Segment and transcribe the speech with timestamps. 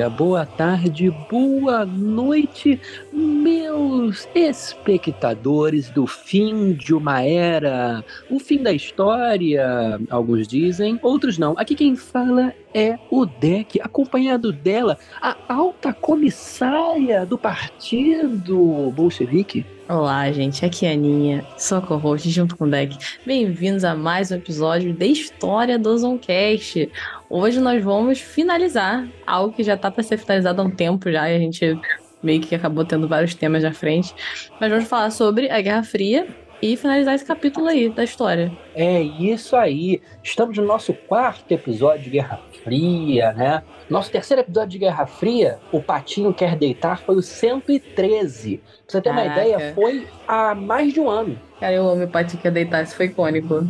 [0.00, 2.80] dia, boa tarde, boa noite,
[3.20, 11.54] meus espectadores do fim de uma era, o fim da história, alguns dizem, outros não.
[11.58, 19.66] Aqui quem fala é o Deck, acompanhado dela, a alta comissária do partido bolchevique.
[19.88, 20.64] Olá, gente.
[20.64, 22.96] Aqui é a Aninha, a junto com o Deck.
[23.26, 26.88] Bem-vindos a mais um episódio da História do Zoncast.
[27.28, 31.28] Hoje nós vamos finalizar algo que já está para ser finalizado há um tempo já
[31.28, 31.76] e a gente
[32.22, 34.14] meio que acabou tendo vários temas na frente.
[34.60, 36.26] Mas vamos falar sobre a Guerra Fria
[36.62, 38.52] e finalizar esse capítulo aí da história.
[38.74, 40.02] É isso aí.
[40.22, 43.62] Estamos no nosso quarto episódio de Guerra Fria, né?
[43.88, 48.58] Nosso terceiro episódio de Guerra Fria, o Patinho Quer Deitar, foi o 113.
[48.58, 49.26] Pra você ter Caraca.
[49.26, 51.38] uma ideia, foi há mais de um ano.
[51.58, 53.66] Cara, eu amo o Patinho Quer Deitar, isso foi icônico.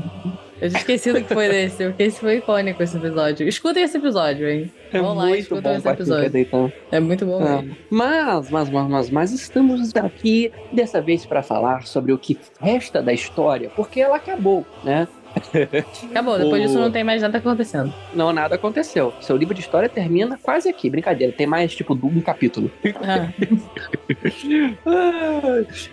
[0.60, 3.48] Eu tinha esquecido que foi desse, porque esse foi icônico esse episódio.
[3.48, 4.70] Escutem esse episódio, hein?
[4.92, 6.72] É Vamos lá, escutem esse episódio.
[6.90, 7.64] É muito bom é.
[7.88, 13.00] Mas, mas, mas, mas, mas estamos aqui dessa vez para falar sobre o que resta
[13.00, 15.08] da história, porque ela acabou, né?
[16.10, 16.66] Acabou, depois o...
[16.66, 17.92] disso não tem mais nada acontecendo.
[18.14, 19.12] Não, nada aconteceu.
[19.20, 21.32] Seu livro de história termina quase aqui, brincadeira.
[21.32, 22.70] Tem mais, tipo, um capítulo.
[23.02, 23.30] Ah.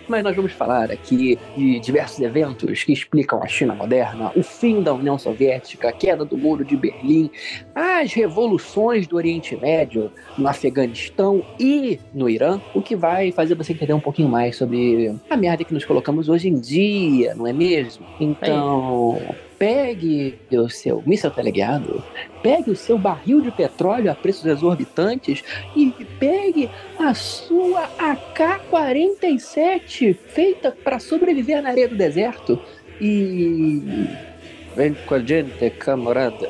[0.08, 4.82] Mas nós vamos falar aqui de diversos eventos que explicam a China moderna, o fim
[4.82, 7.30] da União Soviética, a queda do Muro de Berlim,
[7.74, 13.72] as revoluções do Oriente Médio, no Afeganistão e no Irã, o que vai fazer você
[13.72, 17.52] entender um pouquinho mais sobre a merda que nos colocamos hoje em dia, não é
[17.52, 18.06] mesmo?
[18.20, 19.20] Então,
[19.58, 22.02] pegue o seu míssil teleguiado,
[22.42, 25.42] pegue o seu barril de petróleo a preços exorbitantes
[25.74, 32.60] e pegue a sua AK-47 feita para sobreviver na areia do deserto
[33.00, 33.82] e
[34.76, 36.48] vem com a gente, camarada.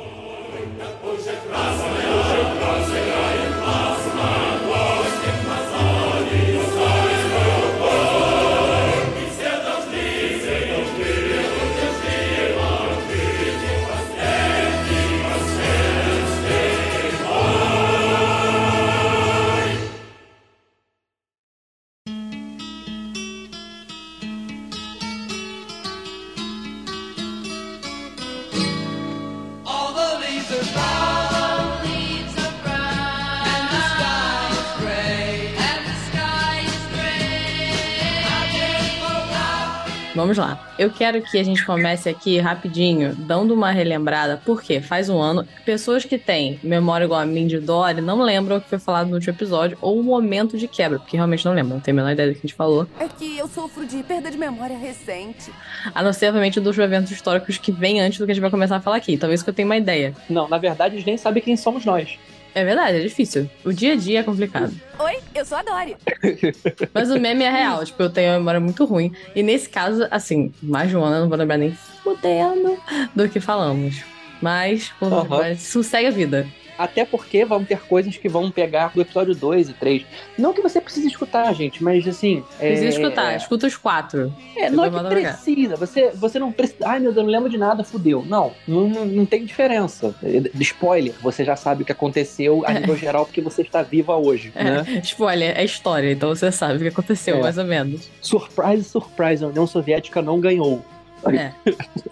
[40.79, 45.45] Eu quero que a gente comece aqui rapidinho, dando uma relembrada, porque faz um ano,
[45.65, 49.09] pessoas que têm memória igual a mim de Dory não lembram o que foi falado
[49.09, 51.95] no último episódio ou o momento de quebra, porque realmente não lembram, não tem a
[51.97, 52.87] menor ideia do que a gente falou.
[53.01, 55.51] É que eu sofro de perda de memória recente.
[55.93, 58.51] A não ser, obviamente, dos eventos históricos que vem antes do que a gente vai
[58.51, 59.19] começar a falar aqui.
[59.19, 60.15] Talvez que eu tenha uma ideia.
[60.31, 62.17] Não, na verdade, eles nem sabem quem somos nós.
[62.55, 63.49] É verdade, é difícil.
[63.65, 64.73] O dia a dia é complicado.
[64.99, 65.97] Oi, eu sou a Dori.
[66.93, 69.13] Mas o meme é real, tipo, eu tenho uma memória muito ruim.
[69.35, 71.73] E nesse caso, assim, mais de um ano eu não vou lembrar nem
[72.03, 72.79] fudendo
[73.15, 74.03] do que falamos.
[74.41, 75.27] Mas, uhum.
[75.29, 76.47] mas isso segue a vida.
[76.79, 80.07] Até porque vão ter coisas que vão pegar do episódio 2 e 3.
[80.39, 82.45] Não que você precise escutar, gente, mas assim.
[82.57, 82.89] Precisa é...
[82.89, 84.33] escutar, escuta os quatro.
[84.57, 85.77] É, não é que precisa.
[85.77, 86.79] Você, você não precisa.
[86.87, 88.25] Ai, meu Deus, não lembro de nada, fudeu.
[88.25, 90.15] Não, não, não tem diferença.
[90.61, 92.99] Spoiler, você já sabe o que aconteceu a nível é.
[92.99, 94.53] geral porque você está viva hoje.
[94.55, 94.65] É.
[94.65, 95.01] Né?
[95.03, 97.41] Spoiler, é história, então você sabe o que aconteceu, é.
[97.41, 98.09] mais ou menos.
[98.21, 100.85] Surprise, surprise, a União Soviética não ganhou.
[101.27, 101.53] É,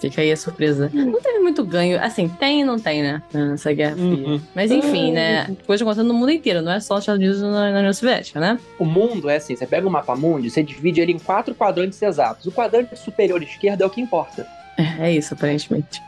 [0.01, 0.91] fica aí a surpresa.
[0.93, 2.03] Não teve muito ganho.
[2.03, 3.23] Assim, tem e não tem, né?
[3.33, 4.29] Nessa Guerra Fria.
[4.29, 4.41] Uhum.
[4.55, 5.57] Mas enfim, né?
[5.67, 8.41] Coisa acontecendo no mundo inteiro, não é só os Estados Unidos na, na União Soviética,
[8.41, 8.59] né?
[8.79, 12.01] O mundo é assim: você pega o mapa mundo, você divide ele em quatro quadrantes
[12.03, 12.47] exatos.
[12.47, 14.47] O quadrante superior esquerdo é o que importa.
[14.77, 16.03] É, é isso, aparentemente.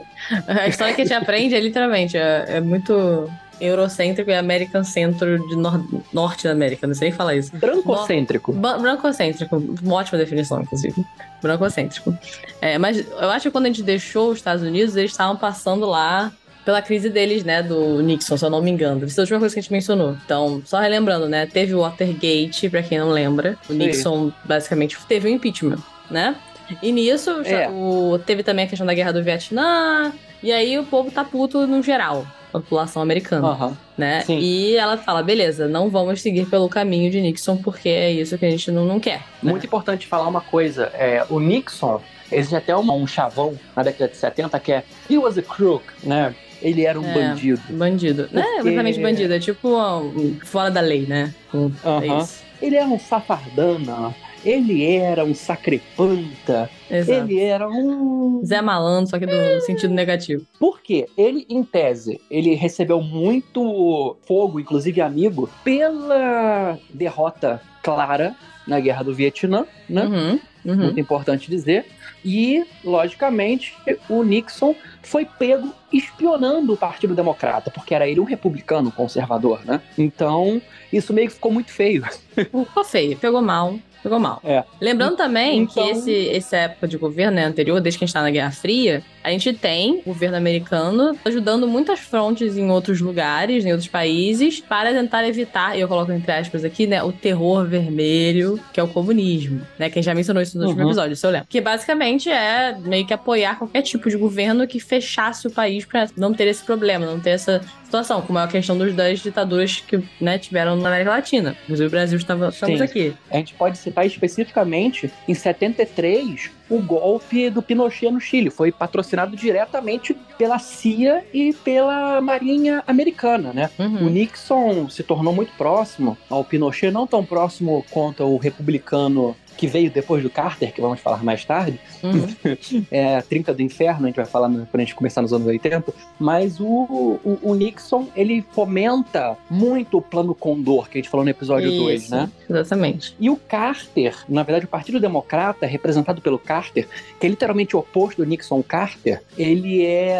[0.46, 5.38] A história que a gente aprende é literalmente, é, é muito eurocêntrico e American Centro
[5.48, 7.56] de nor Norte da América, não sei falar isso.
[7.56, 8.52] Brancocêntrico.
[8.52, 11.04] No brancocêntrico, uma ótima definição, inclusive.
[11.42, 12.16] Brancocêntrico.
[12.60, 15.86] É, mas eu acho que quando a gente deixou os Estados Unidos, eles estavam passando
[15.86, 16.32] lá
[16.64, 19.06] pela crise deles, né, do Nixon, se eu não me engano.
[19.06, 20.16] Isso é a última coisa que a gente mencionou.
[20.24, 23.56] Então, só relembrando, né, teve o Watergate, pra quem não lembra.
[23.70, 23.78] O Sim.
[23.78, 25.78] Nixon, basicamente, teve o impeachment,
[26.10, 26.36] né?
[26.82, 27.70] E nisso, é.
[27.70, 30.12] o, teve também a questão da guerra do Vietnã,
[30.42, 33.76] e aí o povo tá puto no geral população americana, uhum.
[33.96, 34.20] né?
[34.22, 34.38] Sim.
[34.38, 38.46] E ela fala, beleza, não vamos seguir pelo caminho de Nixon porque é isso que
[38.46, 39.22] a gente não, não quer.
[39.42, 39.50] Né?
[39.50, 42.00] Muito importante falar uma coisa, é, o Nixon,
[42.30, 45.84] existe até um, um chavão na década de 70 que é He was a crook,
[46.02, 46.34] né?
[46.60, 47.62] Ele era um é, bandido.
[47.70, 48.24] Bandido.
[48.24, 48.36] Porque...
[48.36, 51.32] Não é exatamente bandido, é tipo um, fora da lei, né?
[51.54, 52.20] Um, uhum.
[52.20, 52.26] é
[52.60, 54.14] Ele era um safardana,
[54.48, 57.30] ele era um sacrepanta, Exato.
[57.30, 58.40] ele era um.
[58.44, 60.44] Zé Malandro, só que do sentido negativo.
[60.58, 61.06] Por quê?
[61.16, 68.34] Ele, em tese, ele recebeu muito fogo, inclusive amigo, pela derrota clara
[68.66, 70.04] na Guerra do Vietnã, né?
[70.04, 70.76] Uhum, uhum.
[70.76, 71.86] Muito importante dizer.
[72.24, 73.74] E, logicamente,
[74.08, 79.80] o Nixon foi pego espionando o Partido Democrata, porque era ele um republicano conservador, né?
[79.96, 80.60] Então,
[80.92, 82.04] isso meio que ficou muito feio.
[82.34, 83.78] Ficou feio, pegou mal.
[84.02, 84.40] Pegou mal.
[84.44, 84.62] É.
[84.80, 88.14] Lembrando também Então- que esse, essa época de governo né, anterior, desde que a gente
[88.14, 93.00] tá na Guerra Fria, a gente tem o governo americano ajudando muitas frontes em outros
[93.00, 97.12] lugares, em outros países, para tentar evitar, e eu coloco entre aspas aqui, né, o
[97.12, 99.90] terror vermelho, que é o comunismo, né?
[99.90, 100.88] Quem já mencionou isso no último Uhum.
[100.90, 101.48] episódio, se eu lembro.
[101.48, 106.08] Que basicamente é meio que apoiar qualquer tipo de governo que fechasse o país para
[106.16, 109.80] não ter esse problema, não ter essa situação, como é a questão dos, das ditaduras
[109.80, 111.56] que né, tiveram na América Latina.
[111.64, 112.84] Inclusive o Brasil estava, estamos Sim.
[112.84, 113.14] aqui.
[113.30, 118.50] A gente pode citar especificamente, em 73, o golpe do Pinochet no Chile.
[118.50, 123.70] Foi patrocinado diretamente pela CIA e pela Marinha Americana, né?
[123.78, 124.06] Uhum.
[124.06, 129.66] O Nixon se tornou muito próximo ao Pinochet, não tão próximo quanto o republicano que
[129.66, 132.84] veio depois do Carter, que vamos falar mais tarde, Uhum.
[132.90, 135.46] é, Trinca do Inferno, a gente vai falar no- quando a gente começar nos anos
[135.46, 141.10] 80, mas o, o, o Nixon, ele fomenta muito o plano Condor, que a gente
[141.10, 142.30] falou no episódio 2, Isso, né?
[142.48, 143.14] Exatamente.
[143.20, 146.86] E o Carter, na verdade, o Partido Democrata, representado pelo Carter,
[147.20, 150.18] que é literalmente o oposto do Nixon Carter, ele é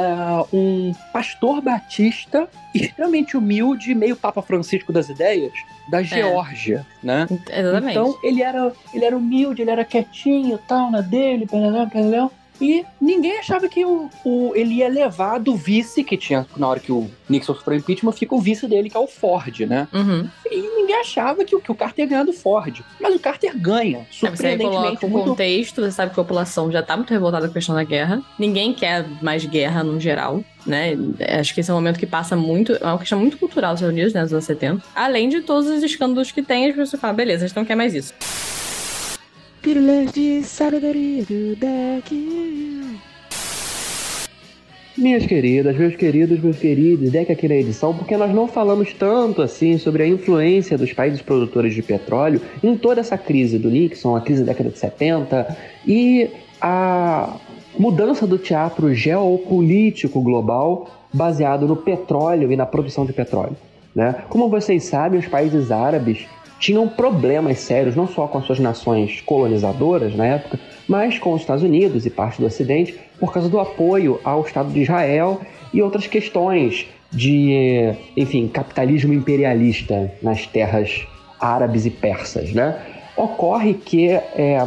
[0.53, 2.49] um pastor batista
[2.85, 5.53] extremamente humilde, meio Papa Francisco das ideias,
[5.89, 7.27] da Geórgia, né?
[7.31, 7.91] Exatamente.
[7.91, 12.29] Então ele era, ele era humilde, ele era quietinho, tal, na dele, pelelé, pelelé.
[12.61, 16.81] E ninguém achava que o, o- ele ia levar do vice, que tinha, na hora
[16.81, 19.87] que o Nixon sofreu impeachment, fica o vice dele, que é o Ford, né?
[19.93, 20.29] Uhum.
[20.51, 22.81] E ninguém achava que, o- que o Carter ia ganhar do Ford.
[23.01, 25.25] Mas o Carter ganha, você aí surpreendentemente coloca o muito.
[25.31, 28.21] contexto, você sabe que a população já tá muito revoltada com a questão da guerra.
[28.39, 30.97] Ninguém quer mais guerra no geral, né?
[31.39, 32.73] Acho que esse é um momento que passa muito.
[32.73, 34.23] É uma questão muito cultural dos Estados Unidos, né?
[34.23, 34.83] Nos anos 70.
[34.95, 37.75] Além de todos os escândalos que tem, as pessoas falam, beleza, a gente não quer
[37.77, 38.13] mais isso.
[39.63, 42.15] Pílulas de sabedoria do deck.
[44.97, 49.43] Minhas queridas, meus queridos, meus queridos, deck aqui na edição, porque nós não falamos tanto
[49.43, 54.15] assim sobre a influência dos países produtores de petróleo em toda essa crise do Nixon,
[54.15, 55.57] a crise da década de 70
[55.87, 56.31] e
[56.61, 57.37] a
[57.77, 63.57] mudança do teatro geopolítico global baseado no petróleo e na produção de petróleo.
[63.95, 64.15] Né?
[64.29, 66.27] Como vocês sabem, os países árabes
[66.59, 71.41] tinham problemas sérios, não só com as suas nações colonizadoras na época, mas com os
[71.41, 75.41] Estados Unidos e parte do Ocidente, por causa do apoio ao Estado de Israel
[75.73, 81.07] e outras questões de, enfim, capitalismo imperialista nas terras
[81.41, 82.77] árabes e persas, né?
[83.17, 84.67] Ocorre que, é,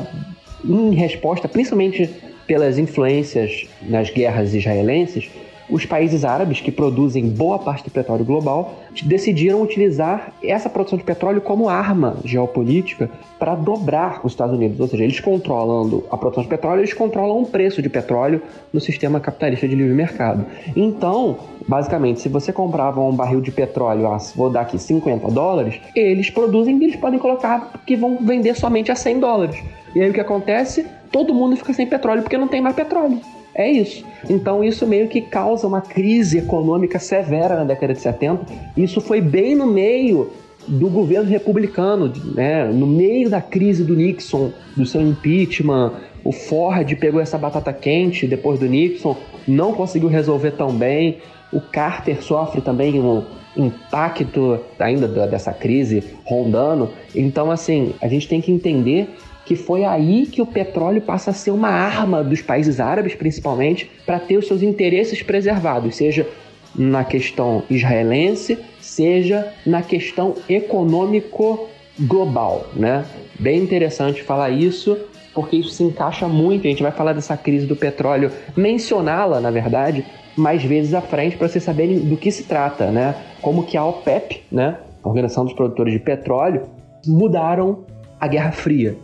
[0.64, 2.10] em resposta, principalmente
[2.48, 5.30] pelas influências nas guerras israelenses,
[5.72, 11.04] os países árabes, que produzem boa parte do petróleo global, decidiram utilizar essa produção de
[11.04, 13.10] petróleo como arma geopolítica
[13.40, 14.80] para dobrar os Estados Unidos.
[14.80, 18.42] Ou seja, eles controlando a produção de petróleo, eles controlam o preço de petróleo
[18.74, 20.46] no sistema capitalista de livre mercado.
[20.76, 21.38] Então,
[21.68, 26.30] basicamente, se você comprava um barril de petróleo a, vou dar aqui, 50 dólares, eles
[26.30, 29.64] produzem e eles podem colocar que vão vender somente a 100 dólares.
[29.96, 30.86] E aí o que acontece?
[31.12, 33.20] Todo mundo fica sem petróleo porque não tem mais petróleo.
[33.54, 34.06] É isso.
[34.30, 38.46] Então isso meio que causa uma crise econômica severa na década de 70.
[38.78, 40.32] Isso foi bem no meio
[40.68, 42.66] do governo republicano, né?
[42.66, 45.94] no meio da crise do Nixon, do seu impeachment.
[46.24, 49.18] O Ford pegou essa batata quente depois do Nixon,
[49.48, 51.18] não conseguiu resolver tão bem.
[51.52, 53.24] O Carter sofre também um
[53.58, 56.90] impacto ainda da- dessa crise rondando.
[57.16, 59.10] Então, assim, a gente tem que entender
[59.52, 63.92] que foi aí que o petróleo passa a ser uma arma dos países árabes, principalmente,
[64.06, 66.26] para ter os seus interesses preservados, seja
[66.74, 71.68] na questão israelense, seja na questão econômico
[72.00, 73.04] global, né?
[73.38, 74.98] Bem interessante falar isso,
[75.34, 76.66] porque isso se encaixa muito.
[76.66, 81.36] A gente vai falar dessa crise do petróleo, mencioná-la, na verdade, mais vezes à frente
[81.36, 83.16] para vocês saberem do que se trata, né?
[83.42, 86.70] Como que a OPEP, né, a Organização dos Produtores de Petróleo,
[87.06, 87.84] mudaram
[88.18, 88.96] a Guerra Fria.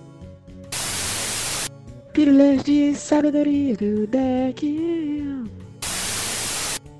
[2.17, 5.23] Pílulas de sabedoria do deck.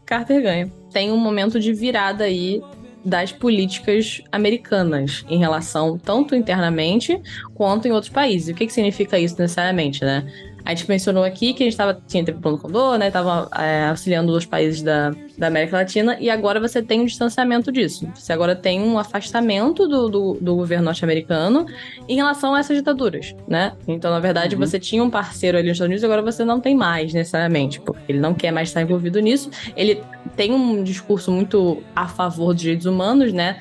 [0.05, 0.71] Carter ganha.
[0.93, 2.62] Tem um momento de virada aí
[3.03, 7.19] das políticas americanas em relação tanto internamente
[7.55, 8.50] quanto em outros países.
[8.50, 10.31] O que, que significa isso necessariamente, né?
[10.67, 13.09] A gente mencionou aqui que a gente tava, tinha plano Condor, né?
[13.09, 17.71] Tava é, auxiliando os países da, da América Latina, e agora você tem um distanciamento
[17.71, 18.05] disso.
[18.13, 21.65] Você agora tem um afastamento do, do, do governo norte-americano
[22.05, 23.77] em relação a essas ditaduras, né?
[23.88, 24.59] Então, na verdade, Uhum.
[24.59, 28.12] você tinha um parceiro ali nos Estados Unidos, agora você não tem mais, necessariamente, porque
[28.12, 29.50] ele não quer mais estar envolvido nisso.
[29.74, 30.03] Ele
[30.36, 33.57] tem um discurso muito a favor dos direitos humanos, né?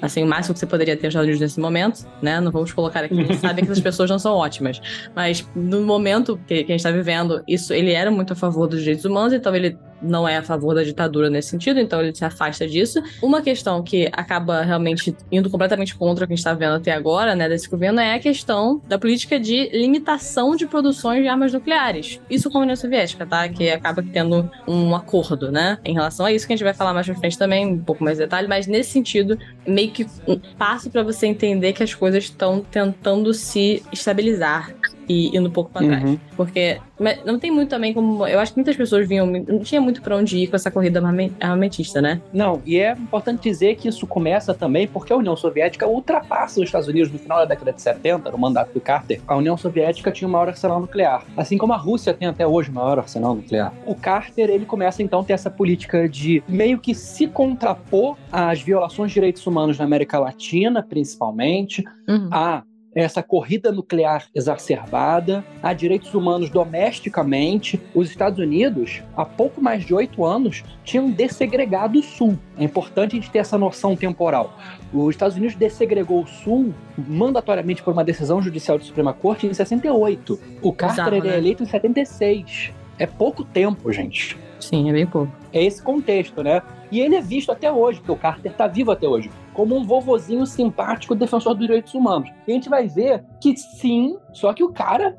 [0.00, 2.40] Assim, o máximo que você poderia ter nos Estados Unidos nesse momento, né?
[2.40, 4.80] Não vamos colocar aqui, a sabe que essas pessoas não são ótimas.
[5.14, 8.66] Mas no momento que, que a gente está vivendo, isso, ele era muito a favor
[8.66, 12.14] dos direitos humanos, então ele não é a favor da ditadura nesse sentido, então ele
[12.14, 13.02] se afasta disso.
[13.22, 16.92] Uma questão que acaba realmente indo completamente contra o que a gente está vendo até
[16.92, 21.52] agora, né, desse governo, é a questão da política de limitação de produções de armas
[21.52, 22.20] nucleares.
[22.28, 23.48] Isso com a União Soviética, tá?
[23.48, 25.78] Que acaba tendo um acordo, né?
[25.84, 28.02] Em relação a isso, que a gente vai falar mais pra frente também, um pouco
[28.02, 31.94] mais de detalhe, mas nesse sentido, meio que um passo para você entender que as
[31.94, 34.74] coisas estão tentando se estabilizar
[35.08, 36.04] e indo um pouco para trás.
[36.04, 36.18] Uhum.
[36.36, 38.26] Porque mas não tem muito também como.
[38.26, 39.26] Eu acho que muitas pessoas vinham.
[39.26, 42.20] Não tinha muito pra onde ir com essa corrida armame- armamentista, né?
[42.32, 46.66] Não, e é importante dizer que isso começa também porque a União Soviética ultrapassa os
[46.66, 49.20] Estados Unidos no final da década de 70, no mandato do Carter.
[49.26, 52.70] A União Soviética tinha o maior arsenal nuclear, assim como a Rússia tem até hoje
[52.70, 53.72] o maior arsenal nuclear.
[53.86, 58.60] O Carter, ele começa então a ter essa política de meio que se contrapor às
[58.62, 62.28] violações de direitos humanos na América Latina, principalmente, Uhum.
[62.30, 62.62] a
[62.94, 67.80] essa corrida nuclear exacerbada, a direitos humanos domesticamente.
[67.94, 72.38] Os Estados Unidos, há pouco mais de oito anos, tinham dessegregado o Sul.
[72.58, 74.56] É importante a gente ter essa noção temporal.
[74.92, 79.54] Os Estados Unidos dessegregou o Sul mandatoriamente por uma decisão judicial de Suprema Corte em
[79.54, 80.38] 68.
[80.60, 81.38] O Carter ele é né?
[81.38, 82.72] eleito em 76.
[82.98, 84.36] É pouco tempo, gente.
[84.60, 85.32] Sim, é bem pouco.
[85.52, 86.62] É esse contexto, né?
[86.90, 89.84] E ele é visto até hoje, porque o Carter tá vivo até hoje, como um
[89.84, 92.30] vovozinho simpático defensor dos direitos humanos.
[92.46, 95.16] E a gente vai ver que sim, só que o cara,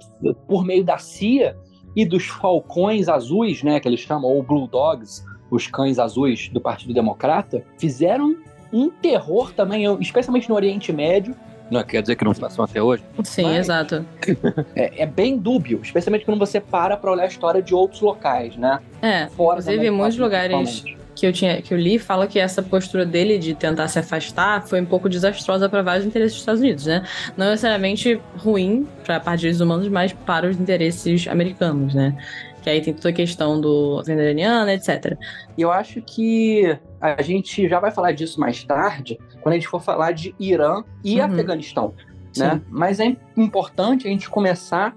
[0.47, 1.55] por meio da CIA
[1.95, 6.59] e dos falcões azuis, né, que eles chamam, ou Blue Dogs, os cães azuis do
[6.59, 8.35] Partido Democrata, fizeram
[8.71, 11.35] um terror também, especialmente no Oriente Médio.
[11.69, 13.03] Não quer dizer que não façam até hoje.
[13.23, 14.05] Sim, Mas- exato.
[14.75, 18.57] É, é bem dúbio, especialmente quando você para para olhar a história de outros locais,
[18.57, 18.79] né?
[19.01, 19.27] É.
[19.27, 20.83] Fora Inclusive, muitos lugares.
[21.23, 24.67] Que eu tinha que eu li fala que essa postura dele de tentar se afastar
[24.67, 27.01] foi um pouco desastrosa para vários interesses dos Estados Unidos, né?
[27.37, 32.17] Não necessariamente ruim para a parte direitos humanos, mas para os interesses americanos, né?
[32.61, 35.17] Que aí tem toda a questão do iraniano, etc.
[35.57, 39.67] E eu acho que a gente já vai falar disso mais tarde, quando a gente
[39.69, 41.25] for falar de Irã e Uhum.
[41.25, 41.93] Afeganistão.
[42.35, 42.61] Né?
[42.69, 44.93] Mas é importante a gente começar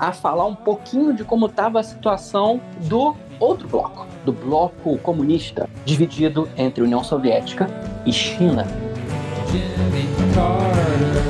[0.00, 5.68] a falar um pouquinho de como estava a situação do outro bloco, do bloco comunista,
[5.84, 7.68] dividido entre União Soviética
[8.06, 8.66] e China.
[9.50, 11.29] Jimmy Carter.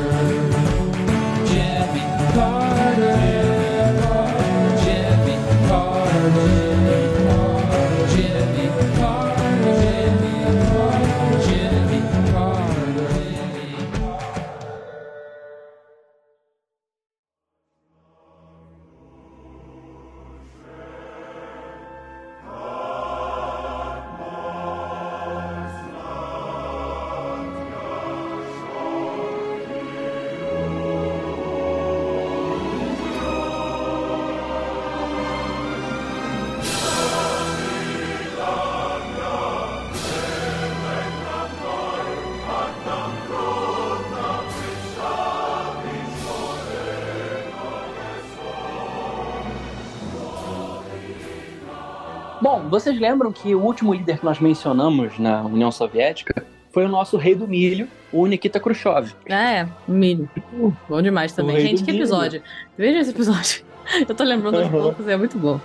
[52.70, 57.16] Vocês lembram que o último líder que nós mencionamos na União Soviética foi o nosso
[57.16, 59.12] rei do milho, o Nikita Khrushchev.
[59.28, 60.28] Ah, é, milho.
[60.88, 61.60] Bom demais também.
[61.60, 62.02] Gente, que milho.
[62.04, 62.42] episódio.
[62.78, 63.64] Veja esse episódio.
[64.08, 64.82] Eu tô lembrando aos Uhum.
[64.82, 65.60] poucos, é muito bom.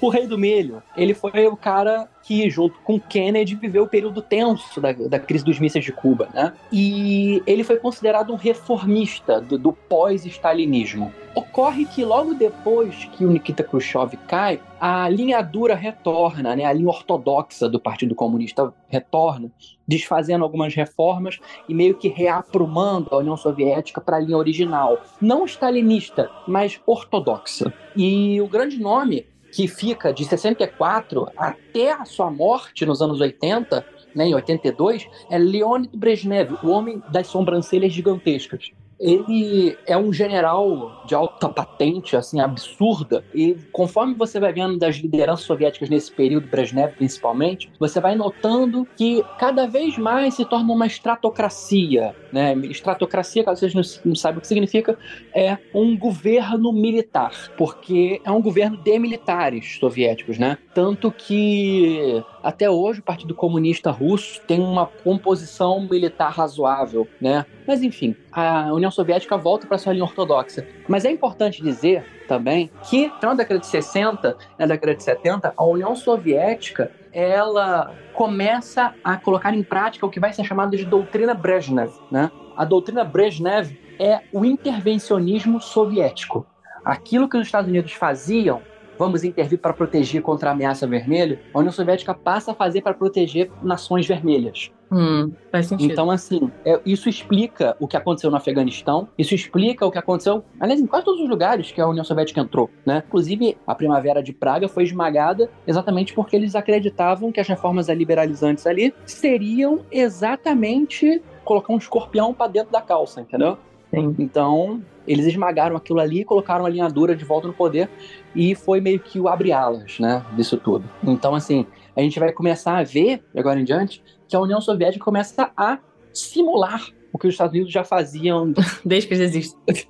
[0.00, 4.20] O rei do milho, ele foi o cara que, junto com Kennedy, viveu o período
[4.20, 6.52] tenso da, da crise dos mísseis de Cuba, né?
[6.70, 11.12] E ele foi considerado um reformista do, do pós-stalinismo.
[11.34, 16.64] Ocorre que logo depois que o Nikita Khrushchev cai, a linha dura retorna, né?
[16.64, 19.50] A linha ortodoxa do Partido Comunista retorna,
[19.88, 24.98] desfazendo algumas reformas e meio que reaprumando a União Soviética para a linha original.
[25.20, 27.72] Não stalinista, mas ortodoxa.
[27.96, 33.86] E o grande nome que fica de 64 até a sua morte nos anos 80,
[34.14, 38.72] né, em 82, é Leonid Brezhnev, o homem das sobrancelhas gigantescas.
[38.98, 43.24] Ele é um general de alta patente, assim, absurda.
[43.34, 48.86] E conforme você vai vendo das lideranças soviéticas nesse período, Brezhnev principalmente, você vai notando
[48.96, 52.54] que cada vez mais se torna uma estratocracia, né?
[52.64, 54.98] Estratocracia, caso vocês não, não saibam o que significa,
[55.34, 60.58] é um governo militar, porque é um governo de militares soviéticos, né?
[60.74, 67.46] Tanto que até hoje o Partido Comunista Russo tem uma composição militar razoável, né?
[67.66, 70.66] Mas enfim, a União Soviética volta para sua linha ortodoxa.
[70.86, 75.64] Mas é importante dizer também que na década de 60, na década de 70, a
[75.64, 81.32] União Soviética ela começa a colocar em prática o que vai ser chamado de doutrina
[81.32, 82.30] Brezhnev, né?
[82.54, 86.46] A doutrina Brezhnev é o intervencionismo soviético.
[86.84, 88.60] Aquilo que os Estados Unidos faziam
[88.98, 92.94] vamos intervir para proteger contra a ameaça vermelha, a União Soviética passa a fazer para
[92.94, 94.70] proteger nações vermelhas.
[94.92, 95.92] Hum, faz sentido.
[95.92, 100.44] Então, assim, é- isso explica o que aconteceu no Afeganistão, isso explica o que aconteceu,
[100.60, 103.02] aliás, em quase todos os lugares que a União Soviética entrou, né?
[103.06, 108.66] Inclusive, a Primavera de Praga foi esmagada exatamente porque eles acreditavam que as reformas liberalizantes
[108.66, 113.58] ali seriam exatamente colocar um escorpião para dentro da calça, entendeu?
[113.94, 114.14] Sim.
[114.18, 117.88] Então, eles esmagaram aquilo ali, colocaram a linha dura de volta no poder
[118.34, 120.88] e foi meio que o abre-alas, né, disso tudo.
[121.02, 124.60] Então, assim, a gente vai começar a ver, de agora em diante, que a União
[124.60, 125.78] Soviética começa a
[126.12, 126.82] simular
[127.12, 128.52] o que os Estados Unidos já faziam
[128.84, 129.88] Desde que eles existem.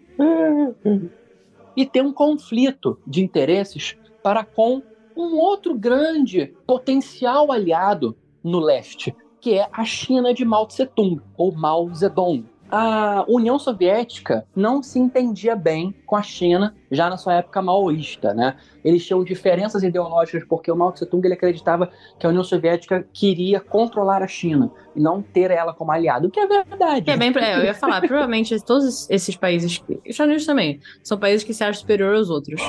[1.76, 4.82] e ter um conflito de interesses para com
[5.16, 11.52] um outro grande potencial aliado no leste, que é a China de Mao Tse-tung, ou
[11.52, 12.44] Mao Zedong.
[12.74, 18.32] A União Soviética não se entendia bem com a China já na sua época maoísta,
[18.32, 18.56] né?
[18.82, 23.60] Eles tinham diferenças ideológicas porque o Mao Tse-tung ele acreditava que a União Soviética queria
[23.60, 27.10] controlar a China e não ter ela como aliado, o que é verdade.
[27.10, 31.18] É bem, é, eu ia falar, provavelmente todos esses países, os Estados Unidos também, são
[31.18, 32.62] países que se acham superior aos outros.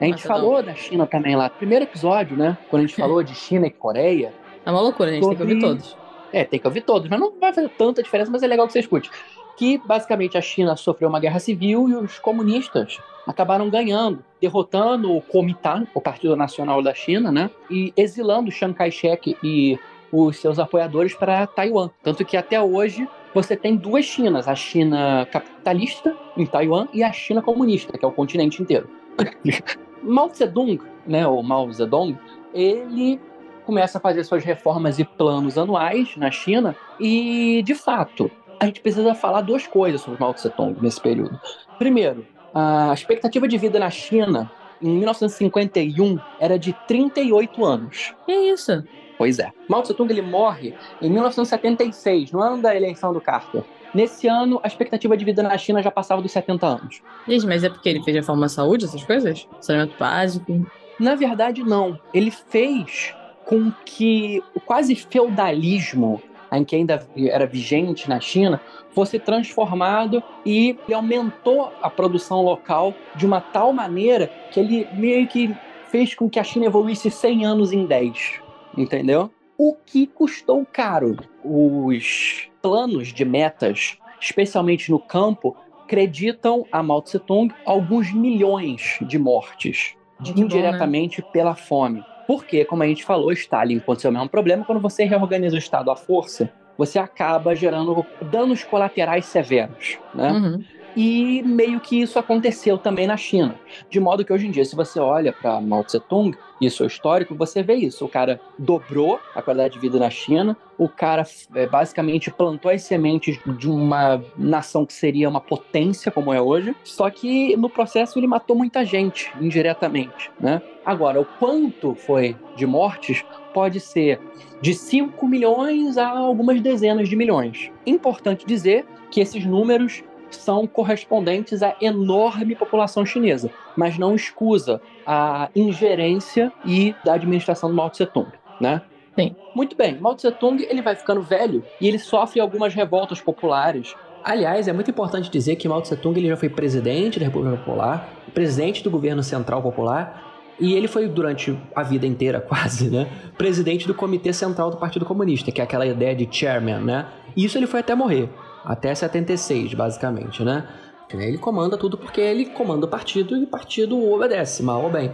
[0.00, 1.50] A gente falou da China também lá.
[1.50, 2.56] Primeiro episódio, né?
[2.68, 4.32] Quando a gente falou de China e Coreia.
[4.64, 5.96] É uma loucura, a gente tem que ouvir Sobre- todos.
[6.32, 8.72] É, tem que ouvir todos, mas não vai fazer tanta diferença, mas é legal que
[8.72, 9.10] você escute.
[9.56, 15.20] Que basicamente a China sofreu uma guerra civil e os comunistas acabaram ganhando, derrotando o
[15.20, 17.50] Kuomintang, o Partido Nacional da China, né?
[17.68, 19.78] E exilando Chiang Kai-shek e
[20.12, 21.90] os seus apoiadores para Taiwan.
[22.02, 27.12] Tanto que até hoje você tem duas Chinas, a China capitalista em Taiwan e a
[27.12, 28.88] China comunista, que é o continente inteiro.
[30.02, 32.16] Mao Zedong, né, o Mao Zedong,
[32.54, 33.20] ele
[33.64, 38.80] começa a fazer suas reformas e planos anuais na China e, de fato, a gente
[38.80, 41.40] precisa falar duas coisas sobre Mao Tse-tung nesse período.
[41.78, 44.50] Primeiro, a expectativa de vida na China
[44.82, 48.14] em 1951 era de 38 anos.
[48.26, 48.84] Que isso?
[49.16, 49.50] Pois é.
[49.68, 53.62] Mao Tse-tung ele morre em 1976, no ano da eleição do Carter.
[53.94, 57.02] Nesse ano, a expectativa de vida na China já passava dos 70 anos.
[57.26, 59.48] Gente, mas é porque ele fez reforma à saúde, essas coisas?
[59.60, 60.66] Saneamento básico.
[60.98, 61.98] Na verdade, não.
[62.12, 66.22] Ele fez com que o quase feudalismo
[66.52, 72.92] em que ainda era vigente na China fosse transformado e ele aumentou a produção local
[73.14, 75.54] de uma tal maneira que ele meio que
[75.88, 78.40] fez com que a China evoluísse 100 anos em 10,
[78.76, 79.30] entendeu?
[79.62, 81.18] O que custou caro.
[81.44, 89.96] Os planos de metas, especialmente no campo, acreditam a Mao Tse-tung alguns milhões de mortes
[90.18, 90.44] Muito bom, né?
[90.46, 92.02] indiretamente pela fome.
[92.26, 94.64] Porque, como a gente falou, Stalin aconteceu o mesmo problema.
[94.64, 99.98] Quando você reorganiza o Estado à força, você acaba gerando danos colaterais severos.
[100.14, 100.32] Né?
[100.32, 100.64] Uhum.
[100.96, 103.54] E meio que isso aconteceu também na China.
[103.88, 107.34] De modo que hoje em dia, se você olha para Mao Tse-tung e seu histórico,
[107.34, 108.04] você vê isso.
[108.04, 111.24] O cara dobrou a qualidade de vida na China, o cara
[111.54, 116.74] é, basicamente plantou as sementes de uma nação que seria uma potência como é hoje,
[116.84, 120.62] só que no processo ele matou muita gente indiretamente, né?
[120.84, 123.22] Agora, o quanto foi de mortes,
[123.52, 124.20] pode ser
[124.60, 127.70] de 5 milhões a algumas dezenas de milhões.
[127.86, 130.02] Importante dizer que esses números
[130.36, 137.74] são correspondentes à enorme população chinesa, mas não escusa a ingerência e da administração do
[137.74, 138.82] Mao Tse Tung, né?
[139.18, 139.34] Sim.
[139.54, 143.94] Muito bem, Mao Tse Tung ele vai ficando velho e ele sofre algumas revoltas populares.
[144.22, 147.56] Aliás, é muito importante dizer que Mao Tse Tung ele já foi presidente da República
[147.56, 153.08] Popular, presidente do governo central popular, e ele foi durante a vida inteira, quase, né,
[153.36, 157.06] presidente do Comitê Central do Partido Comunista, que é aquela ideia de chairman, né?
[157.34, 158.28] E isso ele foi até morrer,
[158.64, 160.68] até 76, basicamente, né?
[161.12, 165.10] Ele comanda tudo porque ele comanda o partido e o partido obedece, mal ou bem.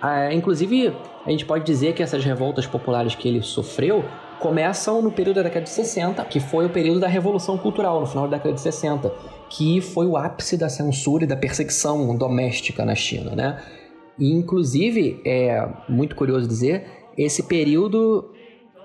[0.00, 4.04] Ah, inclusive, a gente pode dizer que essas revoltas populares que ele sofreu
[4.38, 8.06] começam no período da década de 60, que foi o período da Revolução Cultural, no
[8.06, 9.10] final da década de 60,
[9.48, 13.62] que foi o ápice da censura e da perseguição doméstica na China, né?
[14.18, 18.30] E, inclusive, é muito curioso dizer, esse período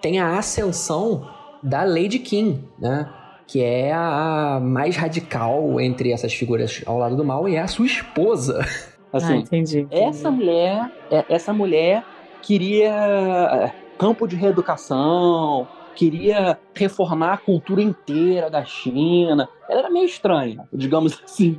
[0.01, 1.27] tem a ascensão
[1.61, 3.09] da Lady Qin, né?
[3.51, 7.67] Que é a mais radical entre essas figuras ao lado do mal e é a
[7.67, 8.59] sua esposa.
[9.11, 9.87] ah, Assim, entendi.
[9.89, 12.03] essa mulher, é- essa mulher
[12.43, 19.49] queria é, campo de reeducação, queria reformar a cultura inteira da China.
[19.67, 21.57] Ela era meio estranha, digamos assim.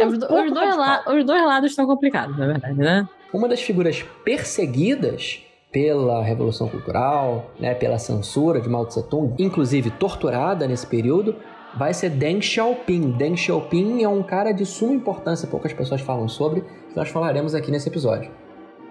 [0.00, 3.08] É, pouco os dois la- os dois lados estão complicados, na verdade, né?
[3.32, 5.40] Uma das figuras perseguidas
[5.72, 11.34] pela Revolução Cultural, né, pela censura de Mao Tse Tung, inclusive torturada nesse período,
[11.74, 13.12] vai ser Deng Xiaoping.
[13.12, 17.54] Deng Xiaoping é um cara de suma importância, poucas pessoas falam sobre, que nós falaremos
[17.54, 18.30] aqui nesse episódio.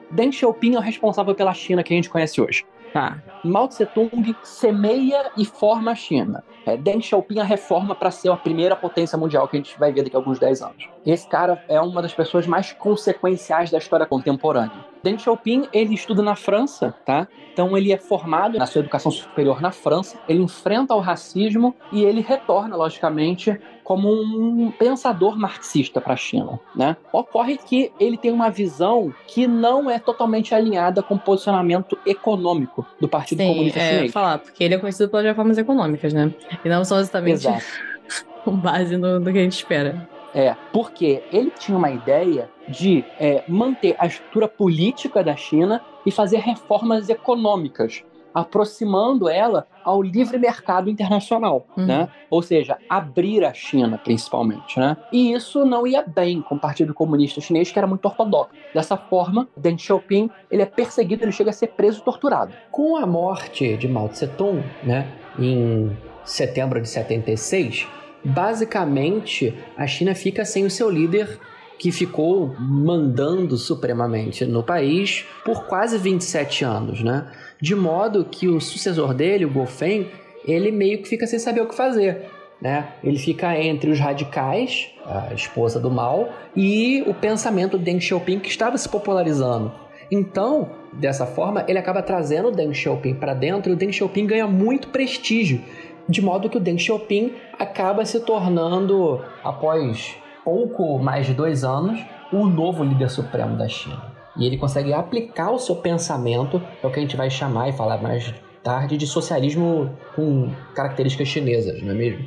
[0.10, 2.66] Deng Xiaoping é o responsável pela China que a gente conhece hoje.
[2.92, 3.22] Tá.
[3.44, 6.44] Mao Tse Tung semeia e forma a China.
[6.66, 9.94] É, Deng Xiaoping a reforma para ser a primeira potência mundial que a gente vai
[9.94, 10.90] ver daqui a alguns 10 anos.
[11.06, 14.91] Esse cara é uma das pessoas mais consequenciais da história contemporânea.
[15.04, 17.28] Deng Xiaoping, ele estuda na França, tá?
[17.52, 22.04] Então ele é formado na sua educação superior na França, ele enfrenta o racismo e
[22.04, 26.96] ele retorna, logicamente, como um pensador marxista para a China, né?
[27.12, 32.86] Ocorre que ele tem uma visão que não é totalmente alinhada com o posicionamento econômico
[33.00, 34.12] do Partido Sim, Comunista é, Chinês.
[34.12, 36.34] falar, porque ele é conhecido pelas reformas econômicas, né?
[36.64, 37.64] E não são exatamente Exato.
[38.46, 40.08] com base no, no que a gente espera.
[40.34, 46.12] É, porque ele tinha uma ideia de é, manter a estrutura política da China e
[46.12, 51.86] fazer reformas econômicas, aproximando ela ao livre mercado internacional, Uhum.
[51.86, 52.08] né?
[52.30, 54.96] Ou seja, abrir a China, principalmente, né?
[55.12, 58.52] E isso não ia bem com o Partido Comunista Chinês, que era muito ortodoxo.
[58.74, 62.54] Dessa forma, Deng Xiaoping, ele é perseguido, ele chega a ser preso e torturado.
[62.72, 65.92] Com a morte de Mao Tse Tung, né, em
[66.24, 67.88] setembro de 76,
[68.24, 71.40] basicamente a China fica sem o seu líder
[71.78, 77.32] que ficou mandando supremamente no país por quase 27 anos, né?
[77.60, 80.08] De modo que o sucessor dele, o Gofeng,
[80.46, 82.30] ele meio que fica sem saber o que fazer.
[82.62, 82.88] Né?
[83.04, 88.40] Ele fica entre os radicais, a esposa do Mao, e o pensamento do Deng Xiaoping
[88.40, 89.72] que estava se popularizando.
[90.12, 94.28] Então, dessa forma, ele acaba trazendo o Deng Xiaoping para dentro e o Deng Xiaoping
[94.28, 95.62] ganha muito prestígio,
[96.08, 102.00] de modo que o Deng Xiaoping acaba se tornando, após pouco mais de dois anos,
[102.32, 104.12] o novo líder supremo da China.
[104.38, 107.74] E ele consegue aplicar o seu pensamento, é o que a gente vai chamar e
[107.74, 108.34] falar mais
[108.64, 112.26] tarde, de socialismo com características chinesas, não é mesmo?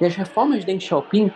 [0.00, 1.32] E as reformas de Deng Xiaoping,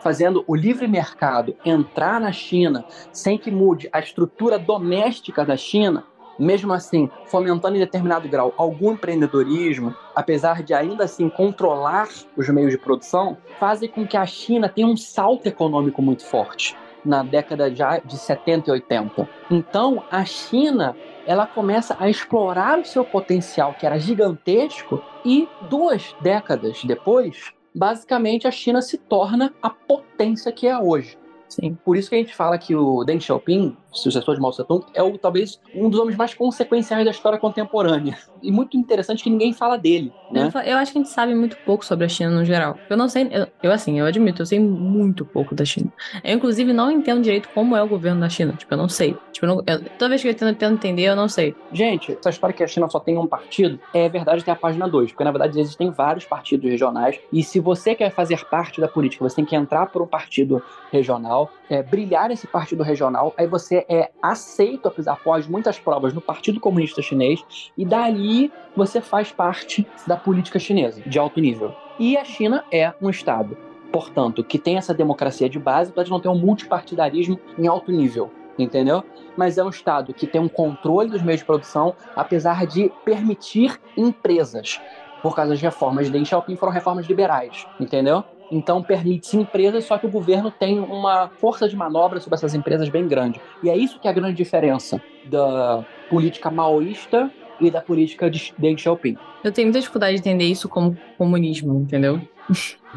[0.00, 6.04] fazendo o livre mercado entrar na China sem que mude a estrutura doméstica da China,
[6.38, 12.70] mesmo assim fomentando em determinado grau algum empreendedorismo, apesar de ainda assim controlar os meios
[12.70, 17.70] de produção, fazem com que a China tenha um salto econômico muito forte na década
[17.70, 19.28] de 70 e 80.
[19.50, 26.14] Então, a China ela começa a explorar o seu potencial, que era gigantesco, e duas
[26.20, 31.16] décadas depois, basicamente a China se torna a potência que é hoje.
[31.52, 31.76] Sim.
[31.84, 34.86] Por isso que a gente fala que o Deng Xiaoping, sucessor de Mao Tse Tung,
[34.94, 38.16] é o, talvez um dos homens mais consequenciais da história contemporânea.
[38.42, 40.50] E muito interessante que ninguém fala dele, né?
[40.66, 42.82] Eu, acho que a gente sabe muito pouco sobre a China no geral.
[42.88, 45.90] Eu não sei, eu, eu, assim, eu admito, eu sei muito pouco da China.
[46.24, 48.54] Eu, inclusive, não entendo direito como é o governo da China.
[48.56, 49.20] Tipo, eu não sei.
[49.32, 51.56] Tipo, eu não- eu- toda vez que eu tento, tento entender, eu não sei.
[51.70, 54.88] Gente, essa história que a China só tem um partido é verdade até a página
[54.88, 58.88] 2, porque na verdade existem vários partidos regionais, e se você quer fazer parte da
[58.88, 63.46] política, você tem que entrar por um partido regional, é, brilhar esse partido regional, aí
[63.46, 67.40] você é aceito após muitas provas no Partido Comunista Chinês,
[67.76, 68.31] e dali
[68.76, 71.74] você faz parte da política chinesa, de alto nível.
[71.98, 73.56] E a China é um Estado,
[73.92, 77.92] portanto, que tem essa democracia de base, apesar de não ter um multipartidarismo em alto
[77.92, 78.30] nível.
[78.58, 79.02] entendeu?
[79.36, 83.80] Mas é um Estado que tem um controle dos meios de produção, apesar de permitir
[83.96, 84.80] empresas.
[85.22, 88.24] Por causa das reformas de Deng Xiaoping, foram reformas liberais, entendeu?
[88.50, 92.88] Então permite-se empresas, só que o governo tem uma força de manobra sobre essas empresas
[92.88, 93.40] bem grande.
[93.62, 97.30] E é isso que é a grande diferença da política maoísta
[97.66, 99.16] e da política de Deng Xiaoping.
[99.42, 102.20] Eu tenho muita dificuldade de entender isso como comunismo, entendeu?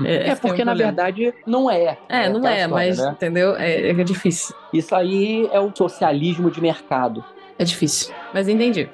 [0.03, 1.97] É, esse que porque, na verdade, não é.
[2.09, 3.11] É, não aquela é, história, mas, né?
[3.11, 3.55] entendeu?
[3.55, 4.55] É, é difícil.
[4.73, 7.23] Isso aí é o socialismo de mercado.
[7.57, 8.13] É difícil.
[8.33, 8.89] Mas entendi.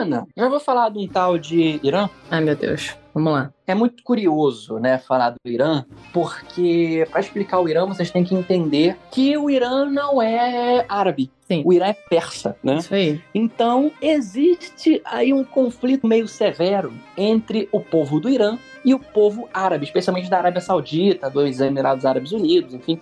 [0.00, 2.08] Ana, já vou falar de um tal de Irã?
[2.30, 2.96] Ai, meu Deus.
[3.12, 3.52] Vamos lá.
[3.66, 8.34] É muito curioso, né, falar do Irã, porque para explicar o Irã, vocês têm que
[8.34, 11.30] entender que o Irã não é árabe.
[11.46, 11.62] Sim.
[11.66, 12.76] O Irã é persa, né?
[12.76, 13.20] Isso aí.
[13.34, 19.48] Então, existe aí um conflito meio severo entre o povo do Irã e o povo
[19.52, 22.98] árabe, especialmente da Arábia Saudita, dos Emirados Árabes Unidos, enfim,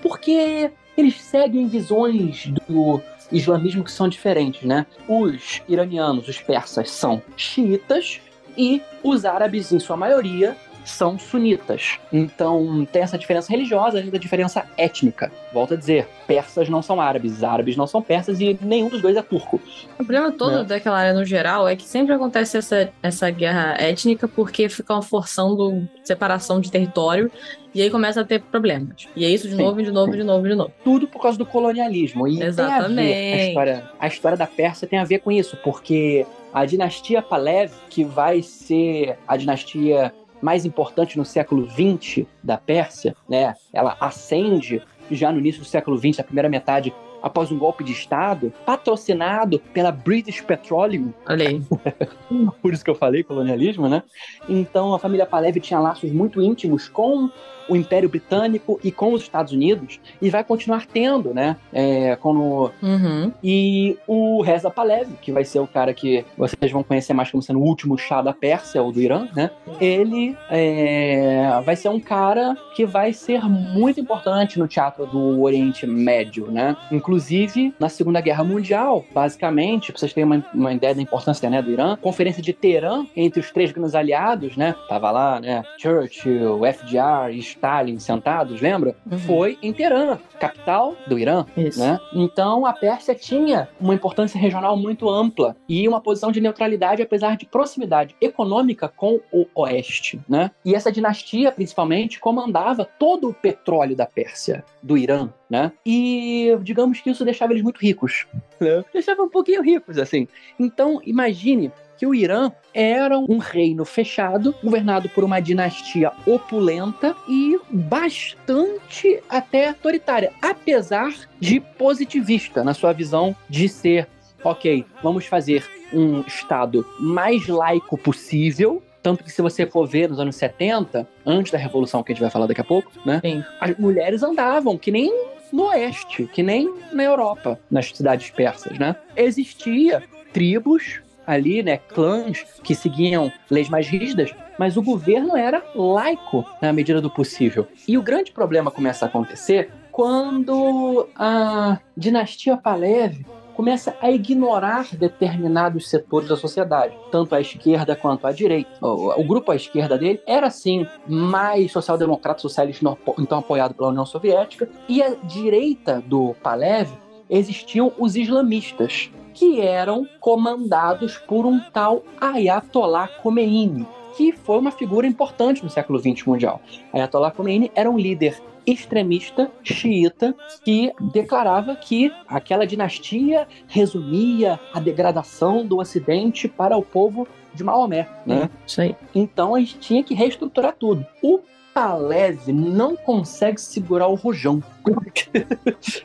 [0.00, 4.86] porque eles seguem visões do islamismo que são diferentes, né?
[5.08, 8.20] Os iranianos, os persas, são xiitas
[8.56, 10.56] e os árabes, em sua maioria,
[10.90, 11.98] são sunitas.
[12.12, 15.30] Então tem essa diferença religiosa e da diferença étnica.
[15.52, 19.16] Volto a dizer, persas não são árabes, árabes não são persas e nenhum dos dois
[19.16, 19.60] é turco.
[19.94, 20.64] O problema todo Né?
[20.64, 25.88] daquela área no geral é que sempre acontece essa, essa guerra étnica porque ficam forçando
[26.04, 27.30] separação de território
[27.74, 29.06] e aí começa a ter problemas.
[29.14, 30.18] E é isso de Sim, novo, de novo, sim.
[30.18, 30.72] de novo, de novo.
[30.82, 32.26] Tudo por causa do colonialismo.
[32.26, 33.12] E tem a ver, Exatamente.
[33.12, 37.70] a história, a história da Pérsia tem a ver com isso, porque a dinastia Palev,
[37.90, 43.54] que vai ser a dinastia mais importante no século XX da Pérsia, né?
[43.72, 47.92] Ela ascende já no início do século XX, na primeira metade, após um golpe de
[47.92, 51.62] Estado, patrocinado pela British Petroleum, Olha aí.
[52.62, 54.02] por isso que eu falei colonialismo, né?
[54.48, 57.30] Então a família Palev tinha laços muito íntimos com
[57.68, 61.56] o Império Britânico e com os Estados Unidos e vai continuar tendo, né?
[61.72, 63.32] É, quando Uhum.
[63.42, 67.42] e o Reza Pahlavi, que vai ser o cara que vocês vão conhecer mais como
[67.42, 69.50] sendo o último chá da Pérsia ou do Irã, né?
[69.80, 75.86] Ele é, vai ser um cara que vai ser muito importante no teatro do Oriente
[75.86, 76.76] Médio, né?
[76.90, 81.60] Inclusive, na Segunda Guerra Mundial, basicamente, pra vocês terem uma, uma ideia da importância né,
[81.62, 84.74] do Irã, Conferência de Teherã, entre os três grandes aliados, né?
[84.88, 85.62] Tava lá, né?
[85.78, 88.94] Churchill, FDR e Stalin sentados, lembra?
[89.10, 89.18] Uhum.
[89.18, 91.80] Foi em Teherã, capital do Irã Isso.
[91.80, 91.98] né?
[92.14, 97.36] Então a Pérsia tinha uma importância regional muito ampla e uma posição de neutralidade apesar
[97.36, 100.50] de proximidade econômica com o oeste, né?
[100.64, 105.72] E essa dinastia principalmente comandava todo o petróleo da Pérsia, do Irã, né?
[105.84, 108.26] E digamos que isso deixava eles muito ricos,
[108.60, 108.84] né?
[108.92, 110.28] deixava um pouquinho ricos assim.
[110.58, 117.58] Então imagine que o Irã era um reino fechado, governado por uma dinastia opulenta e
[117.70, 124.06] bastante até autoritária, apesar de positivista na sua visão de ser,
[124.44, 128.82] ok, vamos fazer um Estado mais laico possível.
[129.02, 132.22] Tanto que se você for ver nos anos 70, antes da Revolução que a gente
[132.22, 133.20] vai falar daqui a pouco, né?
[133.24, 133.42] Sim.
[133.60, 135.10] As mulheres andavam que nem
[135.52, 138.94] no oeste, que nem na Europa, nas cidades persas, né?
[139.16, 146.42] Existia tribos ali, né, clãs que seguiam leis mais rígidas, mas o governo era laico
[146.62, 147.68] na medida do possível.
[147.86, 155.90] E o grande problema começa a acontecer quando a dinastia Palev começa a ignorar determinados
[155.90, 158.70] setores da sociedade, tanto à esquerda quanto à direita.
[158.80, 164.06] O, o grupo à esquerda dele era, sim, mais social-democrata, socialista, então apoiado pela União
[164.06, 166.88] Soviética, e à direita do Palev
[167.28, 175.06] existiam os islamistas, que eram comandados por um tal Ayatollah Khomeini, que foi uma figura
[175.06, 176.60] importante no século XX mundial.
[176.92, 185.64] Ayatollah Khomeini era um líder extremista xiita que declarava que aquela dinastia resumia a degradação
[185.64, 188.50] do Ocidente para o povo de Maomé, né?
[188.66, 188.96] Isso aí.
[189.14, 191.06] Então a gente tinha que reestruturar tudo.
[191.22, 191.38] O
[191.82, 194.60] Palev não consegue segurar o rojão.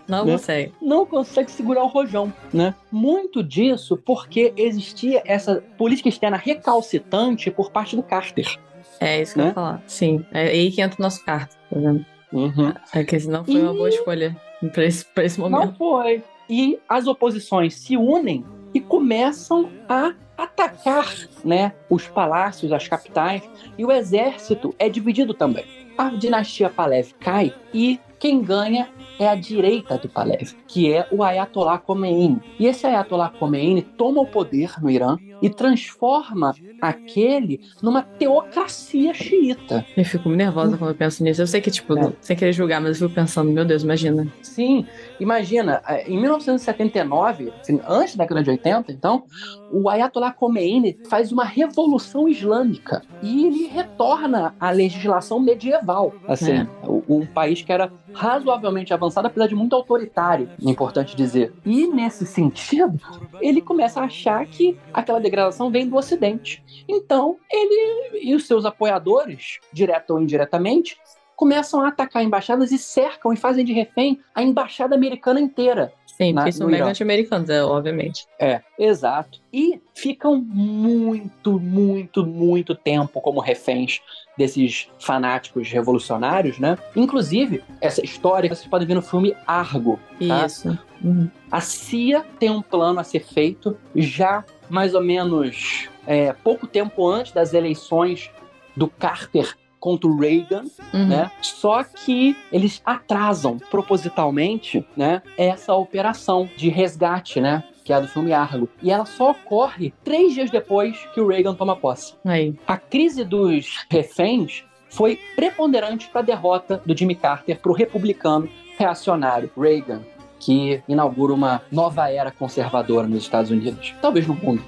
[0.07, 0.31] Não Né?
[0.33, 0.71] consegue.
[0.79, 2.75] Não consegue segurar o rojão, né?
[2.91, 8.55] Muito disso porque existia essa política externa recalcitrante por parte do Carter.
[8.99, 9.49] É isso que eu Né?
[9.49, 9.83] ia falar.
[9.87, 10.23] Sim.
[10.31, 12.05] É aí que entra o nosso carta, tá vendo?
[12.31, 12.71] Uhum.
[12.93, 14.37] É que não foi uma E- boa escolha
[14.73, 15.75] pra esse, pra esse Não momento.
[15.75, 16.23] foi.
[16.47, 23.43] E as oposições se unem e começam a atacar né, os palácios, as capitais,
[23.77, 25.82] e o exército é dividido também.
[25.97, 31.21] A dinastia Palev cai e quem ganha é a direita do Palev, que é o
[31.23, 32.41] Ayatollah Khomeini.
[32.57, 39.85] E esse Ayatollah Khomeini toma o poder no Irã e transforma aquele numa teocracia xiita.
[39.95, 41.41] Eu fico nervosa quando eu penso nisso.
[41.41, 42.13] Eu sei que, tipo, É.
[42.21, 44.25] sem querer julgar, mas eu fico pensando, meu Deus, imagina.
[44.41, 44.85] Sim,
[45.19, 49.23] imagina, eh, em 1979, assim, antes da década de 80, então,
[49.71, 55.82] o Ayatollah Khomeini faz uma revolução islâmica e ele retorna à legislação medieval,
[56.27, 56.67] assim, É.
[56.83, 61.53] o- um país que era razoavelmente avançado, apesar de muito autoritário, é importante dizer.
[61.65, 62.99] E nesse sentido,
[63.41, 66.63] ele começa a achar que aquela degradação vem do Ocidente.
[66.87, 70.97] Então, ele e os seus apoiadores, direto ou indiretamente,
[71.35, 75.91] começam a atacar embaixadas e cercam e fazem de refém a embaixada americana inteira.
[76.17, 78.27] Sim, porque são mega anti-americanos, é, obviamente.
[78.39, 79.41] É, exato.
[79.51, 83.99] E ficam muito, muito, muito tempo como reféns
[84.37, 86.77] desses fanáticos revolucionários, né?
[86.95, 89.99] Inclusive, essa história vocês podem ver no filme Argo.
[90.27, 90.45] Tá?
[90.45, 90.77] Isso.
[91.03, 91.29] Uhum.
[91.51, 97.07] A CIA tem um plano a ser feito já mais ou menos é, pouco tempo
[97.07, 98.29] antes das eleições
[98.75, 101.07] do Carter contra o Reagan, Uhum.
[101.09, 101.29] né?
[101.41, 107.65] Só que eles atrasam propositalmente, né, essa operação de resgate, né?
[107.83, 108.69] Que é a do filme Argo.
[108.81, 112.13] E ela só ocorre três dias depois que o Reagan toma posse.
[112.23, 112.55] Aí.
[112.65, 118.47] A crise dos reféns foi preponderante para a derrota do Jimmy Carter para o republicano
[118.77, 120.01] reacionário Reagan,
[120.39, 124.63] que inaugura uma nova era conservadora nos Estados Unidos, talvez no mundo.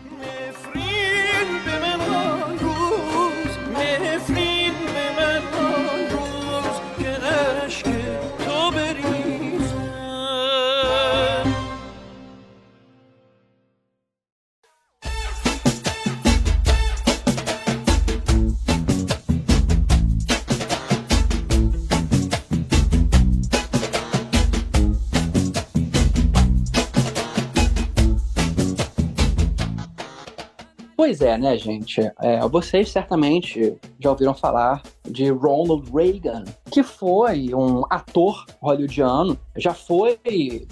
[31.06, 32.02] Pois é, né, gente?
[32.20, 39.74] É, vocês certamente já ouviram falar de Ronald Reagan, que foi um ator hollywoodiano, já
[39.74, 40.20] foi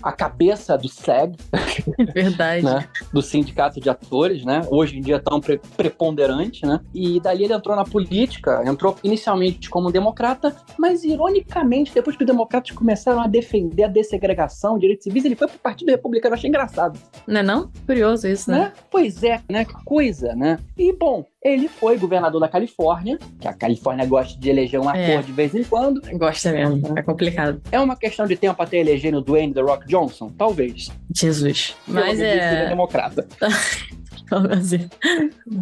[0.02, 1.36] a cabeça do SAG,
[2.14, 2.66] Verdade.
[2.66, 2.88] né?
[3.12, 4.62] Do sindicato de atores, né?
[4.70, 6.80] Hoje em dia tão pre- preponderante, né?
[6.94, 12.28] E dali ele entrou na política, entrou inicialmente como democrata, mas ironicamente, depois que os
[12.28, 16.34] democratas começaram a defender a dessegregação, direitos civis, ele foi pro Partido Republicano.
[16.34, 17.70] Eu achei engraçado Não é não?
[17.86, 18.60] Curioso isso, né?
[18.60, 18.74] né?
[18.90, 19.66] Pois é, né?
[19.66, 20.60] Que coisa, né?
[20.78, 25.02] E, bom, ele foi governador da Califórnia, que a Califórnia gosta de eleger um ator
[25.02, 25.22] É.
[25.22, 26.02] de vez em quando.
[26.18, 26.98] Gosta mesmo.
[26.98, 27.62] É complicado.
[27.72, 30.30] É uma questão de tempo até eleger o Dwayne The Rock Johnson?
[30.38, 30.90] Talvez.
[31.14, 31.76] Jesus.
[31.86, 32.70] Pelo Mas menos ele seria é.
[32.70, 33.28] democrata.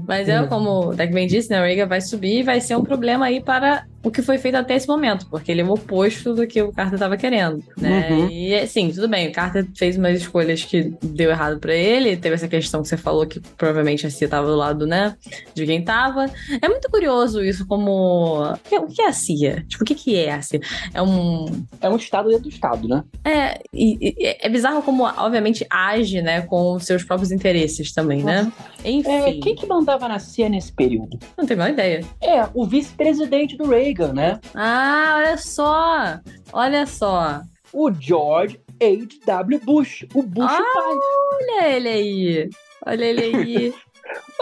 [0.07, 1.59] Mas é como o Deck bem disse, né?
[1.59, 4.55] O Reagan vai subir e vai ser um problema aí para o que foi feito
[4.55, 8.09] até esse momento, porque ele é o oposto do que o Carter estava querendo, né?
[8.11, 8.29] Uhum.
[8.29, 12.35] E assim, tudo bem, o Carter fez umas escolhas que deu errado para ele, teve
[12.35, 15.15] essa questão que você falou que provavelmente a CIA estava do lado, né,
[15.53, 16.29] de quem tava.
[16.61, 18.57] É muito curioso isso como o
[18.89, 19.63] que- é a CIA?
[19.67, 20.61] Tipo, o que que é a CIA?
[20.93, 21.45] É um
[21.79, 23.03] É um estado dentro do estado, né?
[23.23, 28.23] é, e- e- é bizarro como, obviamente, age, né, com os seus próprios interesses também,
[28.23, 28.51] né?
[28.83, 31.19] Enfim, É, quem que mandava na CIA nesse período?
[31.37, 32.03] não tenho a menor ideia.
[32.21, 34.39] É, o vice-presidente do Reagan, né?
[34.55, 36.19] Ah, olha só!
[36.53, 37.41] Olha só!
[37.73, 39.59] O George H.W.
[39.63, 40.05] Bush.
[40.13, 40.63] O Bush Ah!
[40.73, 40.97] pai.
[41.33, 42.49] Olha ele aí!
[42.85, 43.73] Olha ele aí!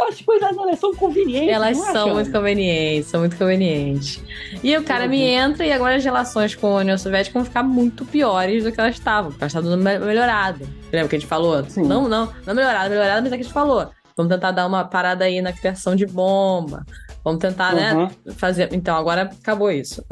[0.08, 1.54] As coisas elas são convenientes.
[1.54, 4.24] Elas não são muito convenientes, são muito convenientes.
[4.64, 7.62] E o cara me entra e agora as relações com a União Soviética vão ficar
[7.62, 10.66] muito piores do que elas estavam, porque elas estavam melhorada.
[10.92, 11.64] Lembra que a gente falou?
[11.66, 11.84] Sim.
[11.84, 13.90] Não, não, não melhorada, melhorada, mas é que a gente falou.
[14.18, 16.84] Vamos tentar dar uma parada aí na criação de bomba.
[17.24, 18.10] Vamos tentar, né, Uhum.
[18.34, 18.70] fazer.
[18.74, 20.04] Então, agora acabou isso.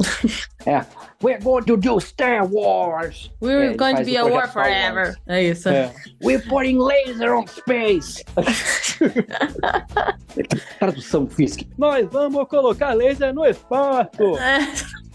[1.23, 3.31] We're going to do Star Wars.
[3.41, 5.15] We're ele going to be a war forever.
[5.27, 5.69] É isso.
[5.69, 5.91] É.
[6.21, 8.23] We're putting laser on space.
[10.79, 11.65] Tradução física.
[11.77, 14.37] Nós vamos colocar laser no espaço.
[14.37, 14.67] É.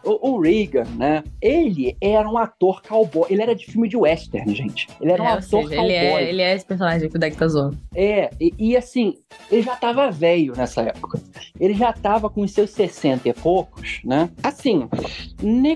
[0.03, 1.23] O, o Reagan, né?
[1.41, 3.25] Ele era um ator cowboy.
[3.29, 4.87] Ele era de filme de western, gente.
[5.01, 5.83] Ele era um É, ou ator seja, cowboy.
[5.85, 7.77] ele é, ele é esse personagem que o deck tá zoando.
[7.93, 9.13] É, e, e assim,
[9.51, 11.19] ele já tava velho nessa época.
[11.59, 14.29] Ele já tava com os seus 60 e poucos, né?
[14.43, 14.87] Assim,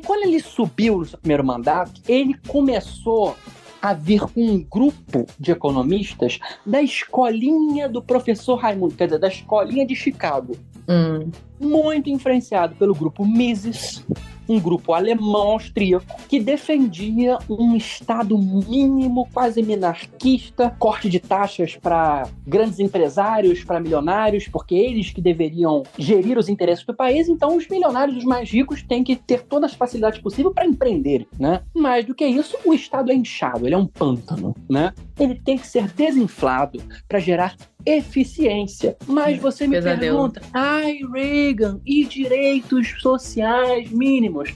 [0.05, 3.35] quando ele subiu no seu primeiro mandato, ele começou
[3.81, 9.29] a vir com um grupo de economistas da escolinha do professor Raimundo, quer dizer, da
[9.29, 10.53] escolinha de Chicago,
[10.89, 11.29] Hum,
[11.59, 14.03] muito influenciado pelo grupo Mises,
[14.47, 22.27] um grupo alemão austríaco que defendia um estado mínimo, quase minarquista, corte de taxas para
[22.47, 27.67] grandes empresários, para milionários, porque eles que deveriam gerir os interesses do país, então os
[27.67, 31.61] milionários, os mais ricos, têm que ter todas as facilidades possíveis para empreender, né?
[31.75, 34.91] Mais do que isso, o estado é inchado, ele é um pântano, né?
[35.19, 37.55] Ele tem que ser desinflado para gerar
[37.85, 38.95] eficiência.
[39.07, 40.29] Mas você me Pesadelo.
[40.29, 44.49] pergunta, ai, Reagan, e direitos sociais mínimos?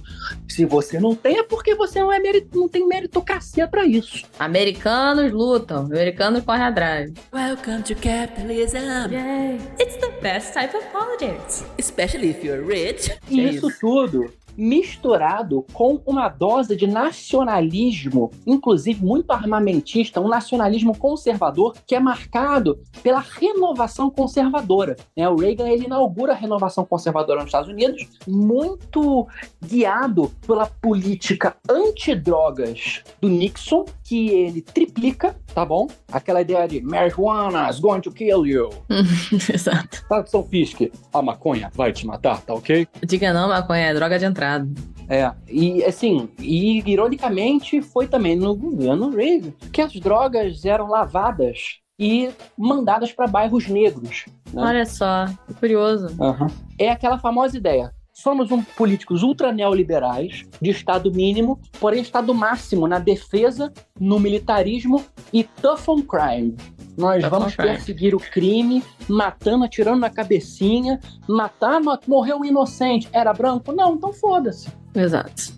[0.49, 4.25] Se você não tem, é porque você não, é meri- não tem meritocracia para isso.
[4.37, 7.11] americanos lutam, americanos correm atrás.
[7.33, 9.57] Welcome to capitalism, Yay!
[9.79, 11.65] It's the best type of politics.
[11.79, 13.09] especially if you're rich.
[13.31, 21.75] É isso tudo misturado com uma dose de nacionalismo, inclusive muito armamentista, um nacionalismo conservador
[21.87, 24.95] que é marcado pela renovação conservadora.
[25.15, 25.27] né?
[25.27, 29.27] O Reagan ele inaugura a renovação conservadora nos Estados Unidos, muito
[29.63, 35.87] guiado pela política antidrogas do Nixon, que ele triplica, tá bom?
[36.11, 38.69] Aquela ideia de marijuana is going to kill you.
[39.53, 40.05] Exato.
[40.07, 42.87] Tradução Fiske, a maconha vai te matar, tá ok?
[43.05, 44.42] Diga não, maconha é droga de entrada.
[45.09, 51.79] É, e assim, e ironicamente foi também no governo Reagan que as drogas eram lavadas
[51.99, 54.25] e mandadas para bairros negros.
[54.51, 54.61] né?
[54.63, 56.07] Olha só, que curioso.
[56.19, 56.47] Aham.
[56.79, 57.93] É aquela famosa ideia.
[58.13, 65.03] Somos um políticos ultra neoliberais, de Estado mínimo, porém Estado máximo na defesa, no militarismo
[65.33, 66.55] e tough on crime.
[66.97, 73.07] Nós Tough vamos perseguir o crime, matando, atirando na cabecinha, matar, ma- morreu um inocente.
[73.11, 73.71] Era branco?
[73.71, 74.67] Não, então foda-se.
[74.95, 75.53] Exato.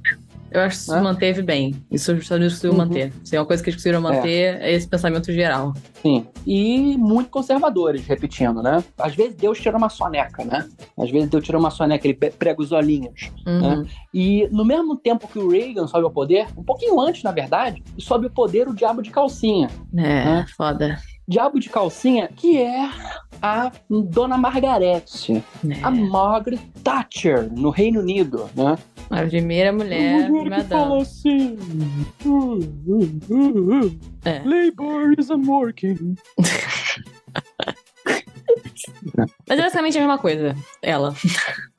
[0.51, 0.97] Eu acho que isso Né?
[0.99, 1.75] se manteve bem.
[1.91, 2.87] Isso os Estados Unidos conseguiram Uhum.
[2.87, 3.13] manter.
[3.25, 5.73] Se é uma coisa que eles conseguiram manter, é esse pensamento geral.
[6.01, 6.25] Sim.
[6.47, 8.81] E muito conservadores, repetindo, né?
[8.97, 10.65] Às vezes Deus tira uma soneca, né?
[10.97, 13.31] Às vezes Deus tira uma soneca, ele prega os olhinhos.
[13.45, 13.85] Uhum.
[14.13, 17.83] E no mesmo tempo que o Reagan sobe ao poder, um pouquinho antes, na verdade,
[17.97, 19.69] sobe ao poder o Diabo de Calcinha.
[19.97, 20.45] É, Hã?
[20.55, 20.97] foda.
[21.27, 22.87] Diabo de Calcinha, que é
[23.41, 25.83] a Dona Margarete, É.
[25.83, 28.77] a Margaret Thatcher, no Reino Unido, né?
[29.09, 31.01] A primeira mulher, primeira dama.
[31.01, 31.57] assim...
[34.23, 34.39] É.
[34.43, 36.15] Labor isn't working.
[39.47, 41.13] Mas é basicamente a mesma coisa, ela.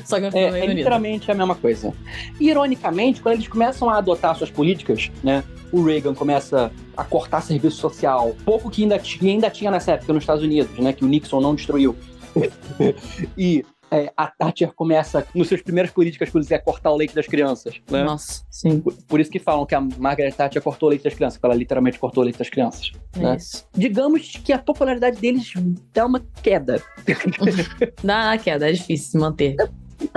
[0.07, 1.92] Só que É, é literalmente a mesma coisa.
[2.40, 5.42] Ironicamente, quando eles começam a adotar suas políticas, né?
[5.72, 10.12] O Reagan começa a cortar serviço social, pouco que ainda, que ainda tinha nessa época
[10.12, 10.92] nos Estados Unidos, né?
[10.92, 11.96] Que o Nixon não destruiu.
[13.36, 17.26] e é, a Thatcher começa, nos seus primeiras políticas políticas, a cortar o leite das
[17.26, 18.02] crianças, né?
[18.02, 18.80] Nossa, sim.
[18.80, 21.46] Por, por isso que falam que a Margaret Thatcher cortou o leite das crianças, porque
[21.46, 22.92] ela literalmente cortou o leite das crianças.
[23.14, 23.36] É né?
[23.36, 23.66] isso.
[23.74, 25.52] Digamos que a popularidade deles
[25.92, 26.82] dá uma queda.
[28.02, 29.57] Dá a queda, é difícil se manter.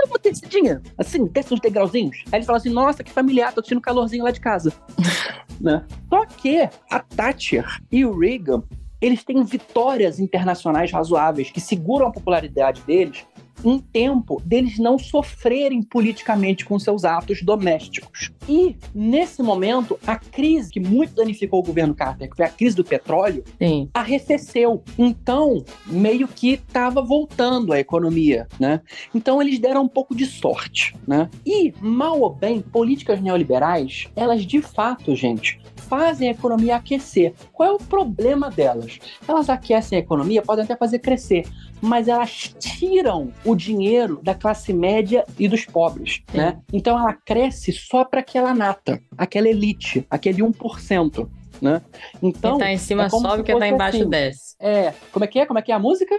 [0.06, 2.24] Uma descidinha, assim, desce uns degrauzinhos.
[2.32, 4.72] Aí ele fala assim, nossa, que familiar, tô sentindo calorzinho lá de casa.
[5.60, 5.84] né?
[6.08, 8.62] Só que a Thatcher e o Reagan,
[9.00, 13.26] eles têm vitórias internacionais razoáveis que seguram a popularidade deles
[13.64, 18.30] em tempo deles não sofrerem politicamente com seus atos domésticos.
[18.48, 22.76] E, nesse momento, a crise que muito danificou o governo Carter, que foi a crise
[22.76, 23.88] do petróleo, Sim.
[23.94, 24.82] arrefeceu.
[24.98, 28.80] Então, meio que estava voltando a economia, né?
[29.14, 31.28] Então eles deram um pouco de sorte, né?
[31.44, 35.60] E, mal ou bem, políticas neoliberais, elas de fato, gente,
[35.90, 37.34] fazem a economia aquecer.
[37.52, 39.00] Qual é o problema delas?
[39.26, 41.44] Elas aquecem a economia, podem até fazer crescer,
[41.82, 46.38] mas elas tiram o dinheiro da classe média e dos pobres, Sim.
[46.38, 46.58] né?
[46.72, 51.28] Então ela cresce só para aquela nata, aquela elite, aquele 1%,
[51.60, 51.82] né?
[52.22, 54.08] Então, quem tá em cima é sobe, quem tá embaixo assim.
[54.08, 54.54] desce.
[54.60, 55.46] é, como é que é?
[55.46, 56.14] Como é que é a música?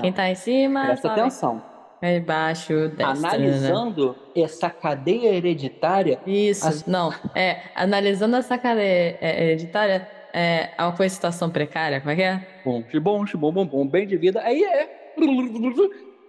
[0.00, 1.20] Quem tá em cima, Presta sobe.
[1.20, 1.71] atenção.
[2.02, 3.24] Quem embaixo desce.
[3.24, 7.14] Analisando essa cadeia hereditária, Isso, Assim- não.
[7.32, 12.22] É, analisando essa cadeia é, hereditária, é uma coisa de situação precária, como é que
[12.22, 12.44] é?
[12.64, 15.12] bom, bom, bom, bom, bom, bem de vida, aí é.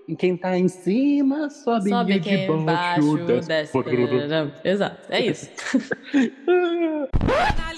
[0.07, 3.47] E quem tá em cima sobe, Sobe e quem de embaixo, desce.
[3.47, 3.71] desce.
[4.63, 5.49] Exato, é isso.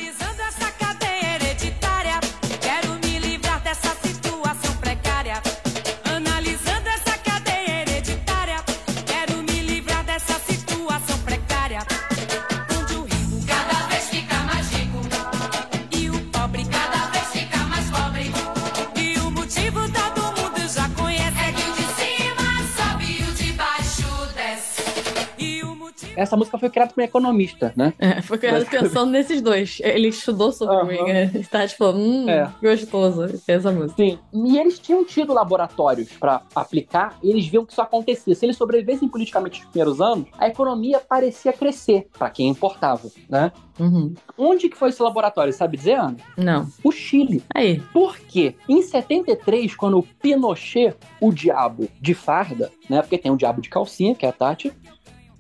[26.16, 27.94] essa música foi criada por um economista, né?
[28.00, 28.70] É, foi Basicamente.
[28.70, 29.80] pensando nesses dois.
[29.82, 31.06] Ele estudou sobre Aham.
[31.06, 32.50] Reagan e tá tipo, hum, É.
[32.62, 33.96] gostoso essa música.
[33.98, 34.20] Sim.
[34.34, 38.34] E eles tinham tido laboratórios pra aplicar, e eles viam que isso acontecia.
[38.36, 43.52] Se eles sobrevivessem politicamente nos primeiros anos, a economia parecia crescer pra quem importava, né?
[43.80, 44.14] Uhum.
[44.38, 46.16] Onde que foi esse laboratório, sabe dizer, Ana?
[46.38, 46.68] Não.
[46.84, 47.44] O Chile.
[47.54, 47.82] Aí.
[47.92, 48.56] Por quê?
[48.70, 53.02] Em 73, quando o Pinochet, o diabo de farda, né?
[53.02, 54.72] Porque tem o diabo de calcinha, que é a Tati,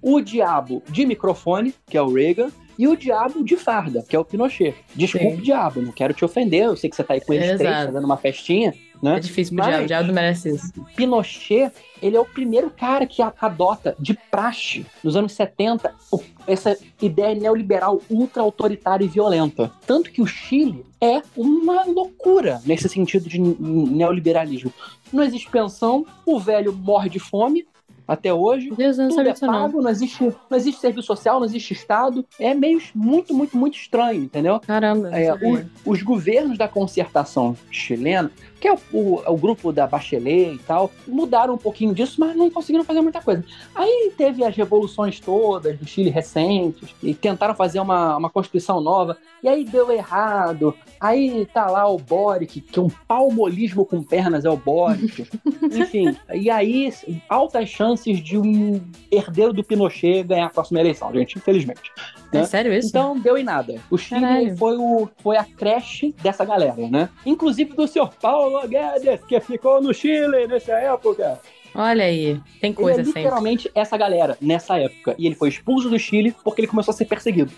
[0.08, 4.20] o diabo de microfone, que é o Reagan, e o diabo de farda, que é
[4.20, 4.76] o Pinochet.
[4.94, 5.42] Desculpe, Sim.
[5.42, 7.86] diabo, não quero te ofender, eu sei que você tá aí com eles três, Exato.
[7.88, 9.16] fazendo uma festinha, né?
[9.16, 9.84] É difícil pro Mas- diabo.
[9.84, 10.72] O diabo não merece isso.
[10.96, 16.78] Pinochet, ele é o primeiro cara que adota de praxe, nos anos 70, o- essa
[17.02, 19.72] ideia neoliberal ultra-autoritária e violenta.
[19.88, 24.72] Tanto que o Chile é uma loucura nesse sentido de neoliberalismo.
[25.14, 27.66] Não existe pensão, o velho morre de fome
[28.08, 28.70] até hoje.
[28.76, 32.26] Deus, eu não Tudo é pago, não existe, não existe serviço social, não existe Estado.
[32.40, 34.60] É meio muito, muito, muito estranho, entendeu?
[34.60, 35.68] Caramba, É, sabia.
[35.86, 38.32] o- os governos da concertação chilena,
[38.66, 42.36] que é o, o- o grupo da Bachelet e tal, mudaram um pouquinho disso, mas
[42.36, 43.44] não conseguiram fazer muita coisa.
[43.76, 49.18] Aí teve as revoluções todas do Chile recentes, e tentaram fazer uma, uma constituição nova,
[49.44, 50.74] e aí deu errado.
[51.00, 55.28] Aí tá lá o Boric, que é um palmolismo com pernas, é o Boric.
[55.72, 56.92] Enfim, e aí
[57.30, 61.92] altas chances de um herdeiro do Pinochet ganhar a próxima eleição, gente, infelizmente.
[62.38, 62.46] É né?
[62.46, 62.90] sério isso?
[62.90, 63.76] Então deu em nada.
[63.90, 64.58] O Chile Caralho.
[64.58, 67.10] foi, o, foi a creche dessa galera, né?
[67.26, 71.40] Inclusive do senhor Paulo Guedes, que ficou no Chile nessa época.
[71.76, 73.22] Olha aí, tem coisa ele é sempre.
[73.22, 75.16] literalmente essa galera nessa época.
[75.18, 77.52] E ele foi expulso do Chile porque ele começou a ser perseguido.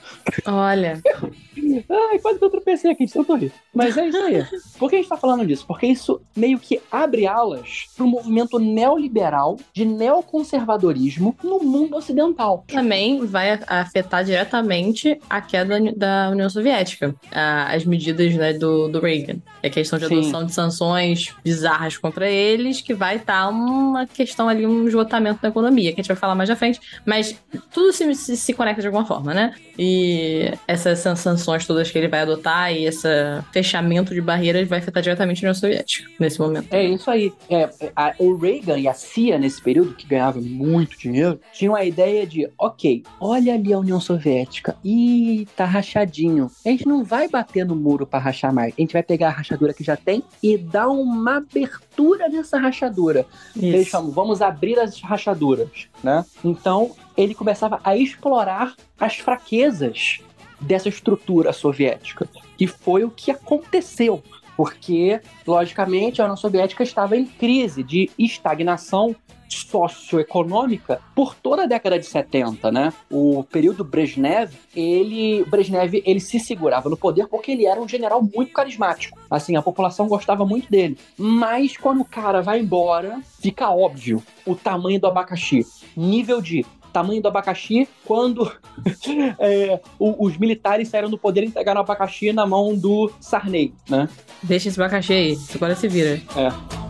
[0.45, 1.01] Olha,
[1.89, 3.51] Ai, quase que eu tropecei aqui, eu tô rindo.
[3.73, 4.45] Mas é isso aí.
[4.77, 5.65] Por que a gente tá falando disso?
[5.67, 12.63] Porque isso meio que abre alas um movimento neoliberal de neoconservadorismo no mundo ocidental.
[12.67, 19.39] também vai afetar diretamente a queda da União Soviética, as medidas né, do, do Reagan.
[19.61, 20.19] É questão de Sim.
[20.19, 25.49] adoção de sanções bizarras contra eles, que vai estar uma questão ali, um esgotamento da
[25.49, 27.35] economia, que a gente vai falar mais à frente, mas
[27.71, 29.53] tudo se, se, se conecta de alguma forma, né?
[29.77, 33.07] E essas san- sanções todas que ele vai adotar e esse
[33.51, 36.67] fechamento de barreiras vai afetar diretamente a União Soviética nesse momento.
[36.73, 37.31] É isso aí.
[37.49, 41.85] É, a- o Reagan e a CIA, nesse período, que ganhava muito dinheiro, tinham a
[41.85, 46.49] ideia de: ok, olha ali a União Soviética, ih, tá rachadinho.
[46.65, 48.73] A gente não vai bater no muro pra rachar mais.
[48.77, 53.25] A gente vai pegar a rachadura que já tem e dar uma abertura nessa rachadura.
[53.55, 56.25] Eles Vamos abrir as rachaduras, né?
[56.43, 60.19] Então, ele começava a explorar as fraquezas
[60.59, 62.27] dessa estrutura soviética.
[62.59, 64.23] E foi o que aconteceu.
[64.57, 69.15] Porque, logicamente, a União Soviética estava em crise de estagnação
[69.49, 72.93] socioeconômica por toda a década de 70, né?
[73.09, 78.21] O período Brezhnev, ele, Brezhnev, ele se segurava no poder porque ele era um general
[78.21, 79.17] muito carismático.
[79.29, 80.97] Assim, a população gostava muito dele.
[81.17, 85.65] Mas quando o cara vai embora, fica óbvio o tamanho do abacaxi.
[85.95, 88.51] Nível de tamanho do abacaxi quando
[89.39, 94.07] é, os militares saíram do poder e entregaram o abacaxi na mão do Sarney, né?
[94.43, 96.21] Deixa esse abacaxi aí, agora se vira.
[96.35, 96.86] É.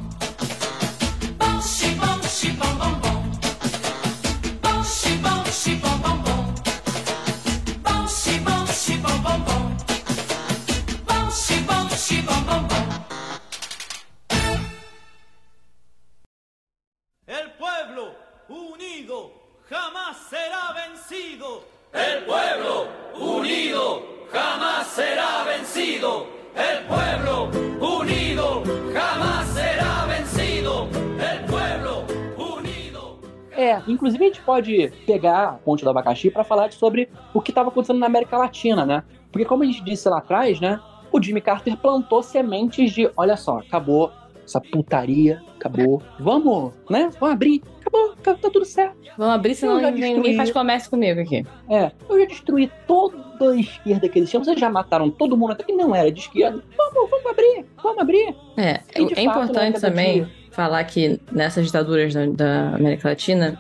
[33.98, 37.70] inclusive a gente pode pegar a ponte do abacaxi para falar sobre o que estava
[37.70, 39.04] acontecendo na América Latina, né?
[39.32, 40.80] Porque como a gente disse lá atrás, né?
[41.12, 44.12] O Jimmy Carter plantou sementes de, olha só, acabou
[44.46, 46.02] essa putaria, acabou.
[46.20, 47.10] Vamos, né?
[47.20, 47.62] Vamos abrir.
[47.82, 48.96] Acabou, tá, tá tudo certo.
[49.18, 50.14] Vamos abrir, senão destruí.
[50.14, 51.46] ninguém faz comércio comigo aqui.
[51.70, 54.44] É, eu já destruí toda a esquerda que eles tinham.
[54.44, 56.64] Vocês já mataram todo mundo até que não era de esquerda.
[56.78, 58.36] Vamos, vamos abrir, vamos abrir.
[58.58, 63.60] É, E, é fato, importante também falar que nessas ditaduras da, da América Latina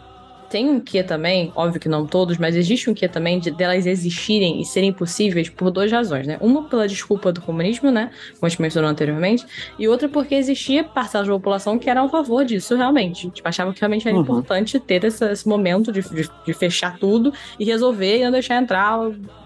[0.49, 3.85] tem um quê também, óbvio que não todos, mas existe um quê também de delas
[3.85, 6.37] existirem e serem possíveis por duas razões, né?
[6.41, 8.11] Uma pela desculpa do comunismo, né?
[8.33, 9.45] Como a gente mencionou anteriormente,
[9.77, 13.29] e outra porque existia parcela da população que era a favor disso realmente.
[13.29, 14.23] Tipo, achava que realmente era Uhum.
[14.23, 18.61] importante ter esse, esse momento de, de, de fechar tudo e resolver e não deixar
[18.61, 18.97] entrar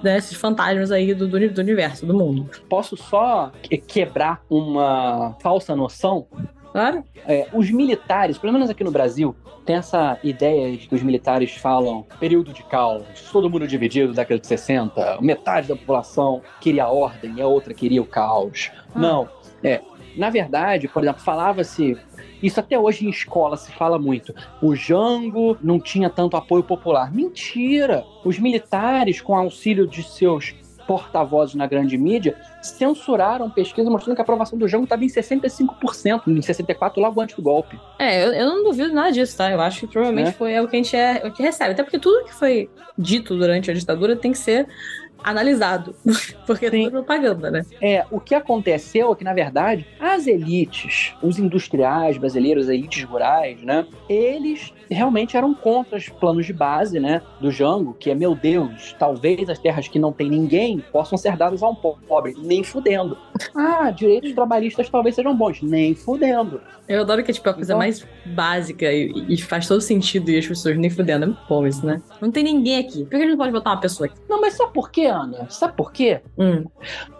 [0.03, 2.49] né, esses fantasmas aí do, do, do universo, do mundo.
[2.69, 6.25] Posso só que- quebrar uma falsa noção
[6.72, 7.03] Claro.
[7.28, 11.51] É, os militares, pelo menos aqui no Brasil, tem essa ideia de que os militares
[11.55, 16.89] falam período de caos, todo mundo dividido, década de 60, metade da população queria a
[16.89, 18.72] ordem e a outra queria o caos.
[18.95, 18.99] Ah.
[18.99, 19.30] Não,
[19.63, 19.82] é.
[20.15, 21.97] Na verdade, por exemplo, falava-se.
[22.41, 24.34] Isso até hoje em escola se fala muito.
[24.63, 27.13] O Jango não tinha tanto apoio popular.
[27.13, 28.03] Mentira!
[28.26, 30.55] Os militares, com auxílio de seus
[30.91, 36.27] porta-vozes na grande mídia, censuraram pesquisa mostrando que a aprovação do Jango estava em 65%,
[36.27, 37.79] em 64%, logo antes do golpe.
[37.97, 39.49] É, eu, eu não duvido nada disso, tá?
[39.49, 40.31] Eu acho que provavelmente Né?
[40.33, 41.71] foi é o que a gente é, o que recebe.
[41.71, 44.67] Até porque tudo que foi dito durante a ditadura tem que ser
[45.23, 45.95] analisado.
[46.45, 46.83] porque é Sim.
[46.83, 47.65] tudo propaganda, né?
[47.81, 53.01] É, o que aconteceu é que, na verdade, as elites, os industriais brasileiros, as elites
[53.05, 53.87] rurais, né?
[54.09, 57.21] Eles realmente eram contra os planos de base, né?
[57.39, 61.35] Do Jango, que é, meu Deus, talvez as terras que não tem ninguém possam ser
[61.37, 62.35] dadas a um pobre.
[62.37, 63.17] Nem fudendo.
[63.55, 65.61] Ah, direitos trabalhistas talvez sejam bons.
[65.61, 66.61] Nem fudendo.
[66.87, 70.29] Eu adoro que é tipo a coisa Então- mais básica e, e faz todo sentido
[70.29, 71.23] e as pessoas nem fudendo.
[71.23, 72.01] É muito bom isso, né?
[72.19, 73.01] Não tem ninguém aqui.
[73.03, 74.15] Por que a gente não pode botar uma pessoa aqui?
[74.29, 75.49] Não, mas sabe por quê, Ana?
[75.49, 76.19] Sabe por quê?
[76.37, 76.65] Hum.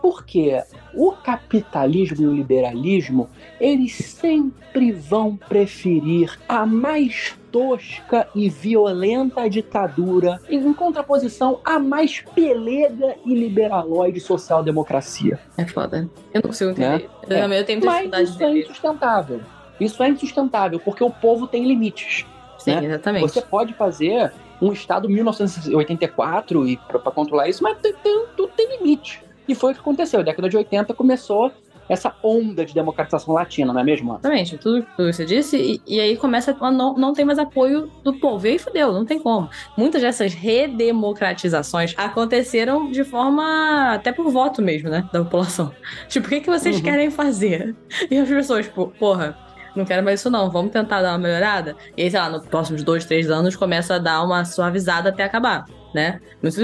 [0.01, 0.61] Porque
[0.93, 10.39] o capitalismo e o liberalismo, eles sempre vão preferir a mais tosca e violenta ditadura
[10.49, 15.39] em contraposição à mais pelega e liberaloide social-democracia.
[15.58, 16.10] É foda.
[16.34, 17.10] Eu não consigo entender.
[17.30, 17.60] Eu, É.
[17.60, 19.41] eu tenho Mas dificuldade de isso é insustentável.
[19.80, 22.26] Isso é insustentável, porque o povo tem limites.
[22.60, 22.86] Sim, né?
[22.86, 23.22] exatamente.
[23.24, 24.32] Você pode fazer
[24.62, 29.22] um Estado 1984 e para controlar isso, mas tem, tem- tudo tem limite.
[29.47, 30.20] E foi o que aconteceu.
[30.20, 31.52] Na década de 80 começou
[31.92, 34.12] essa onda de democratização latina, não é mesmo?
[34.12, 34.20] Ana?
[34.20, 37.38] Exatamente, tudo tudo que você disse, e, e aí começa a não, não tem mais
[37.38, 38.48] apoio do povo.
[38.48, 39.50] E aí fudeu, não tem como.
[39.78, 45.08] Muitas dessas redemocratizações aconteceram de forma até por voto mesmo, né?
[45.12, 45.72] Da população.
[46.08, 46.82] Tipo, o que, que vocês Uhum.
[46.84, 47.76] querem fazer?
[48.10, 49.38] E as pessoas, tipo, porra.
[49.76, 50.50] Não quero mais isso, não.
[50.52, 51.76] Vamos tentar dar uma melhorada.
[51.96, 55.24] E aí, sei lá, nos próximos dois, três anos começa a dar uma suavizada até
[55.24, 55.64] acabar,
[55.94, 56.20] né?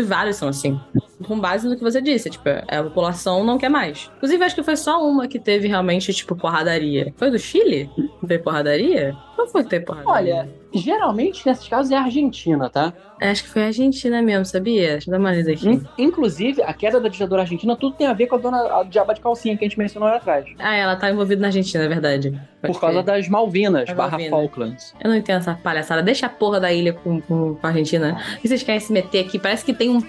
[0.05, 0.79] Vários são assim.
[1.25, 4.09] Com base no que você disse, tipo, a população não quer mais.
[4.17, 7.11] Inclusive, acho que foi só uma que teve realmente, tipo, porradaria.
[7.17, 7.89] Foi do Chile?
[8.21, 9.15] Teve porradaria?
[9.37, 10.35] Não foi teve porradaria.
[10.35, 12.93] Olha, geralmente nesses casos é a Argentina, tá?
[13.19, 14.91] É, Acho que foi a Argentina mesmo, sabia?
[14.91, 15.67] Deixa eu dar uma lida aqui.
[15.69, 18.83] In- Inclusive, a queda da ditadura argentina, tudo tem a ver com a dona a
[18.83, 20.45] diaba de calcinha que a gente mencionou lá atrás.
[20.59, 22.31] Ah, ela tá envolvida na Argentina, é verdade.
[22.61, 23.15] Pode Por causa crer.
[23.15, 24.29] das Malvinas, barra Malvinas.
[24.31, 24.95] Falklands.
[25.03, 26.01] Eu não entendo essa palhaçada.
[26.03, 28.17] Deixa a porra da ilha com, com, com a Argentina.
[28.41, 29.39] Que vocês querem se meter aqui?
[29.39, 30.01] Parece que tem um.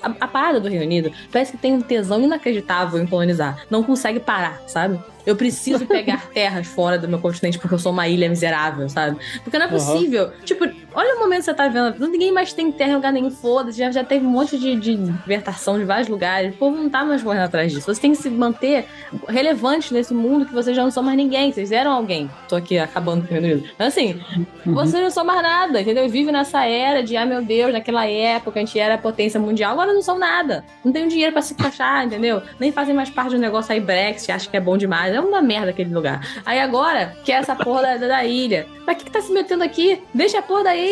[0.00, 3.64] A, a parada do Reino Unido parece que tem um tesão inacreditável em colonizar.
[3.68, 5.00] Não consegue parar, sabe?
[5.24, 9.18] Eu preciso pegar terras fora do meu continente porque eu sou uma ilha miserável, sabe?
[9.42, 10.30] Porque não é possível.
[10.44, 10.66] Tipo,
[10.96, 11.94] olha o momento que você tá vendo.
[12.08, 13.78] Ninguém mais tem terra em lugar nenhum, foda-se.
[13.78, 16.54] Já, já teve um monte de, de libertação de vários lugares.
[16.54, 17.86] O povo não tá mais correndo atrás disso.
[17.94, 18.86] Você tem que se manter
[19.28, 21.52] relevante nesse mundo que vocês já não são mais ninguém.
[21.52, 22.30] Vocês eram alguém.
[22.48, 23.62] Tô aqui acabando com o.
[23.78, 24.20] Mas assim,
[24.64, 26.08] vocês não são mais nada, entendeu?
[26.08, 29.92] Vive nessa era de, ah, meu Deus, naquela época a gente era potência mundial, agora
[29.92, 30.64] não são nada.
[30.84, 32.42] Não tem dinheiro pra se encaixar, entendeu?
[32.58, 35.14] Nem fazem mais parte do negócio aí Brexit, acha que é bom demais.
[35.14, 36.20] É uma merda aquele lugar.
[36.44, 38.66] Aí agora, quer essa porra da, da- ilha.
[38.86, 40.02] Mas o que, que tá se metendo aqui?
[40.14, 40.85] Deixa a porra da ilha.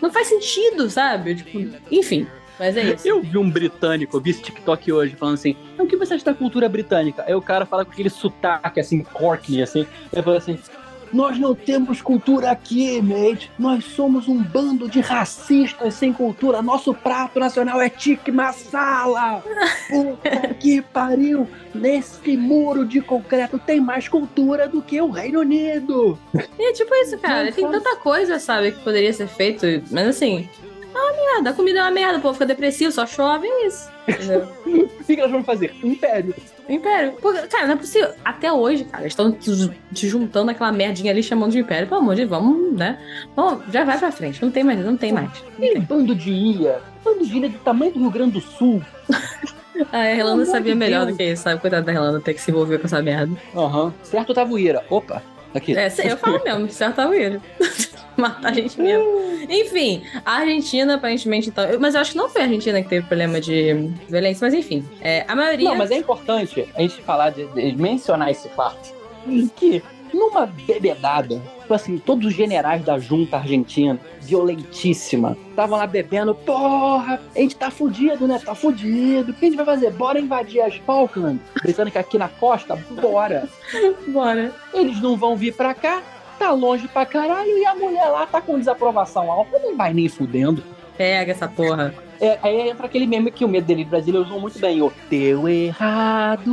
[0.00, 1.34] Não faz sentido, sabe?
[1.34, 2.26] Tipo, enfim.
[2.58, 3.08] Mas é isso.
[3.08, 6.26] Eu vi um britânico, eu vi esse TikTok hoje, falando assim: o que você acha
[6.26, 7.24] da cultura britânica?
[7.26, 9.86] Aí o cara fala com aquele sotaque, assim, Courtney, assim.
[10.12, 10.58] Ele fala assim:
[11.12, 13.50] nós não temos cultura aqui, mate.
[13.58, 16.62] Nós somos um bando de racistas sem cultura.
[16.62, 19.42] Nosso prato nacional é tique masala.
[19.90, 21.48] Puta que pariu.
[21.74, 26.18] Nesse muro de concreto tem mais cultura do que o Reino Unido.
[26.58, 27.52] É tipo isso, cara.
[27.52, 29.64] Tem tanta coisa, sabe, que poderia ser feito.
[29.90, 30.48] Mas assim,
[30.94, 31.50] é uma merda.
[31.50, 33.88] A comida é uma merda, o povo fica depressivo, só chove, é isso.
[34.10, 34.48] Entendeu?
[34.66, 35.74] O que que elas vão fazer?
[35.82, 36.34] Império.
[36.68, 37.12] Império.
[37.20, 38.10] Porque, cara, não é possível.
[38.24, 41.88] Até hoje, cara, eles estão te juntando aquela merdinha ali chamando de Império.
[41.88, 42.98] Pelo amor de Deus, vamos, né?
[43.34, 44.42] Vamos, já vai pra frente.
[44.42, 45.30] Não tem mais, não tem mais.
[45.58, 45.80] Tem.
[45.80, 46.80] bando de ilha.
[47.04, 48.82] Bando de ilha do tamanho do Rio Grande do Sul.
[49.92, 51.12] Ah, a amor sabia melhor Deus.
[51.12, 51.60] do que isso, sabe?
[51.60, 53.34] Coitada da Relanda ter que se envolver com essa merda.
[53.56, 53.92] Aham.
[54.02, 54.84] Certo, Tavuíra.
[54.90, 55.22] Opa,
[55.54, 55.76] aqui.
[55.76, 57.40] É, eu falo mesmo, certo ele.
[58.16, 59.06] Matar a gente mesmo.
[59.48, 61.64] Enfim, a Argentina, aparentemente, então.
[61.78, 64.86] Mas eu acho que não foi a Argentina que teve problema de violência, mas enfim.
[65.00, 65.70] É, a maioria.
[65.70, 68.92] Não, mas é importante a gente falar, de, de mencionar esse fato.
[69.56, 69.82] Que
[70.12, 77.20] numa bebedada, tipo assim, todos os generais da junta argentina, violentíssima, estavam lá bebendo, porra,
[77.34, 78.40] a gente tá fudido, né?
[78.44, 79.30] Tá fudido.
[79.30, 79.90] O que a gente vai fazer?
[79.92, 82.76] Bora invadir as Falklands, britânica aqui na costa?
[83.00, 83.48] Bora.
[84.08, 84.52] Bora.
[84.72, 86.02] Eles não vão vir pra cá,
[86.38, 90.08] tá longe pra caralho, e a mulher lá tá com desaprovação alta, não vai nem
[90.08, 90.62] fudendo.
[91.00, 91.94] Pega essa porra.
[92.20, 95.48] É, aí entra aquele meme que o Medo Dele Brasileiro usou muito bem, o teu
[95.48, 96.52] errado.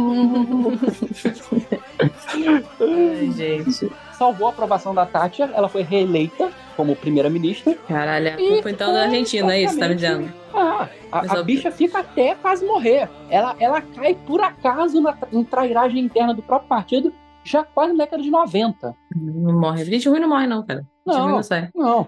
[2.80, 3.92] Ai, gente.
[4.14, 7.76] Salvou a aprovação da Thatcher, ela foi reeleita como primeira-ministra.
[7.90, 10.32] Caralho, a E culpa então da Argentina, é isso, tá me dizendo?
[10.54, 13.10] Ah, a, a bicha fica até quase morrer.
[13.30, 18.06] Ela, ela cai por acaso na, em trairagem interna do próprio partido, já quase na
[18.06, 18.96] década de 90.
[19.14, 19.84] Não morre.
[19.84, 20.88] Gente ruim não morre, não, cara.
[21.06, 21.28] Não.
[21.28, 21.42] não.
[21.76, 22.08] Não.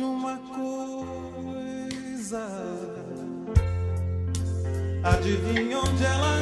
[0.00, 1.90] De uma coisa.
[5.02, 6.32] Adivinha onde ela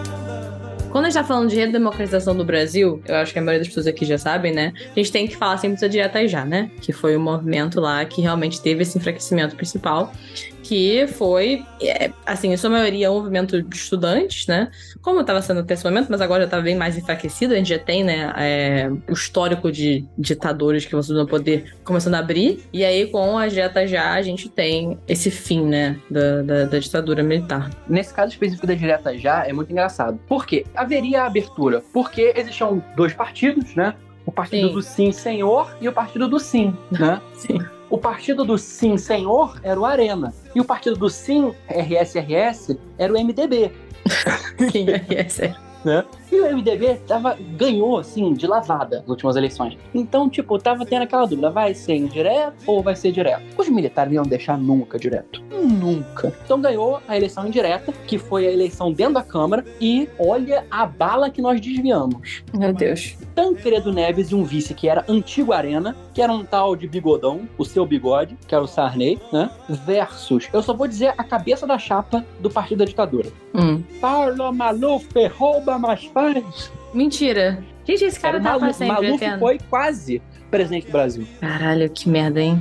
[0.00, 0.76] anda?
[0.90, 3.68] Quando a gente tá falando de redemocratização do Brasil, eu acho que a maioria das
[3.68, 4.72] pessoas aqui já sabem, né?
[4.90, 6.70] A gente tem que falar sempre da Direta Já, né?
[6.80, 10.12] Que foi o movimento lá que realmente teve esse enfraquecimento principal.
[10.66, 14.70] Que foi, é, assim, em sua maioria, um movimento de estudantes, né?
[15.00, 17.54] Como estava sendo até esse momento, mas agora já tá bem mais enfraquecido.
[17.54, 18.32] A gente já tem, né?
[18.36, 22.60] é, o histórico de ditadores que vão subir no poder começando a abrir.
[22.72, 25.98] E aí, com a Direta Já, a gente tem esse fim, né?
[26.10, 27.70] Da, da, da ditadura militar.
[27.88, 30.18] Nesse caso específico da direta já, é muito engraçado.
[30.26, 30.64] Por quê?
[30.74, 31.82] Haveria a abertura.
[31.92, 33.94] Porque existiam dois partidos, né?
[34.24, 34.74] O partido Sim.
[34.74, 37.20] do Sim Senhor e o partido do Sim, né?
[37.34, 37.58] Sim.
[37.88, 40.34] O partido do Sim Senhor era o Arena.
[40.54, 43.70] E o partido do Sim RSRS era o MDB.
[44.72, 45.54] Sim, é.
[45.84, 46.04] né?
[46.30, 49.78] E o MDB tava, ganhou, assim, de lavada nas últimas eleições.
[49.94, 53.42] Então, tipo, tava tendo aquela dúvida, vai ser indireto ou vai ser direto?
[53.56, 55.40] Os militares não iam deixar nunca direto.
[55.50, 56.32] Nunca.
[56.44, 60.84] Então ganhou a eleição indireta, que foi a eleição dentro da Câmara, e olha a
[60.84, 62.42] bala que nós desviamos.
[62.52, 63.16] Meu Deus.
[63.34, 67.46] Tancredo Neves e um vice que era antigo Arena, que era um tal de bigodão,
[67.58, 69.50] o seu bigode, que era o Sarney, né?
[69.68, 73.28] Versus, eu só vou dizer a cabeça da chapa do Partido da Ditadura.
[73.54, 73.82] Hum.
[74.00, 75.06] Paulo Maluf
[75.36, 76.72] rouba, mas faz.
[76.94, 77.62] Mentira.
[77.84, 81.26] Gente, esse cara Era tá pra Maluf, sempre Maluf foi quase presidente do Brasil.
[81.40, 82.60] Caralho, que merda, hein?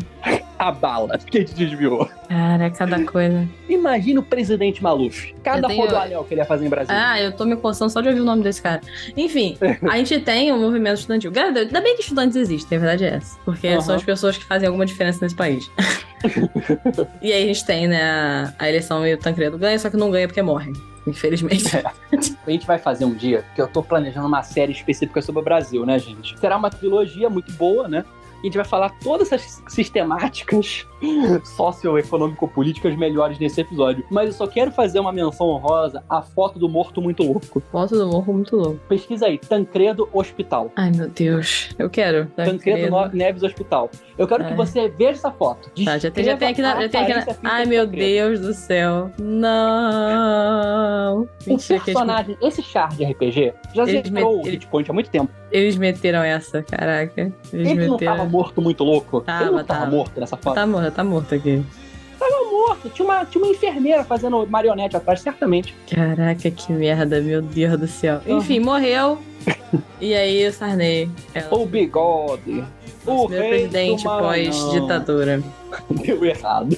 [0.58, 2.10] A bala que a gente desviou.
[2.30, 3.48] Cara, cada coisa.
[3.70, 5.34] Imagina o presidente Maluf.
[5.44, 7.00] Cada tenho- rodoanel que ele ia fazer em Brasília.
[7.12, 8.82] Ah, eu tô me coçando só de ouvir o nome desse cara.
[9.18, 9.58] Enfim,
[9.90, 11.32] a gente tem um movimento estudantil.
[11.36, 13.38] Ainda bem que estudantes existem, a verdade é essa.
[13.46, 13.82] Porque Aham.
[13.82, 15.70] são as pessoas que fazem alguma diferença nesse país.
[17.22, 19.98] e aí a gente tem, né, a, a eleição e o Tancredo ganha, só que
[19.98, 20.72] não ganha porque morre.
[21.08, 21.78] Infelizmente.
[22.46, 25.44] A gente vai fazer um dia que eu tô planejando uma série específica sobre o
[25.44, 26.38] Brasil, né, gente?
[26.40, 28.04] Será uma trilogia muito boa, né?
[28.40, 30.86] A gente vai falar todas essas sistemáticas
[31.44, 34.06] socioeconômico-políticas melhores nesse episódio.
[34.10, 37.62] Mas eu só quero fazer uma menção honrosa à foto do morto muito louco.
[37.72, 38.80] Foto do morro muito louco.
[38.88, 40.72] Pesquisa aí, Tancredo Hospital.
[40.76, 41.70] Ai, meu Deus.
[41.78, 42.26] Eu quero.
[42.36, 43.90] Tancredo No- Neves Hospital.
[44.18, 44.48] Eu quero É.
[44.48, 45.70] que você veja essa foto.
[45.84, 46.82] Tá, já tem, já tem aqui na.
[46.82, 47.26] Já tem aqui na...
[47.44, 49.12] Ai, meu Deus do céu.
[49.20, 51.22] Não.
[51.22, 54.68] O Mentira que eles, personagem, esse char de RPG, já Eles zerou o met- hit
[54.68, 55.32] point há muito tempo.
[55.52, 57.32] eles meteram essa, caraca.
[57.54, 58.16] Eles Ele não meteram.
[58.18, 59.22] tava morto muito louco?
[59.22, 59.92] Tava, ele não tava, tava.
[59.92, 60.56] morto nessa foto?
[60.56, 61.64] Tá morto, tá morto aqui.
[62.18, 62.90] Tava morto.
[62.90, 65.76] Tinha uma, tinha uma enfermeira fazendo marionete atrás, certamente.
[65.90, 68.22] Caraca, que merda, meu Deus do céu.
[68.26, 69.20] Enfim, morreu.
[70.00, 72.64] e aí o Sarney é o bigode.
[73.06, 75.44] O presidente pós-ditadura.
[75.92, 76.78] Deu errado.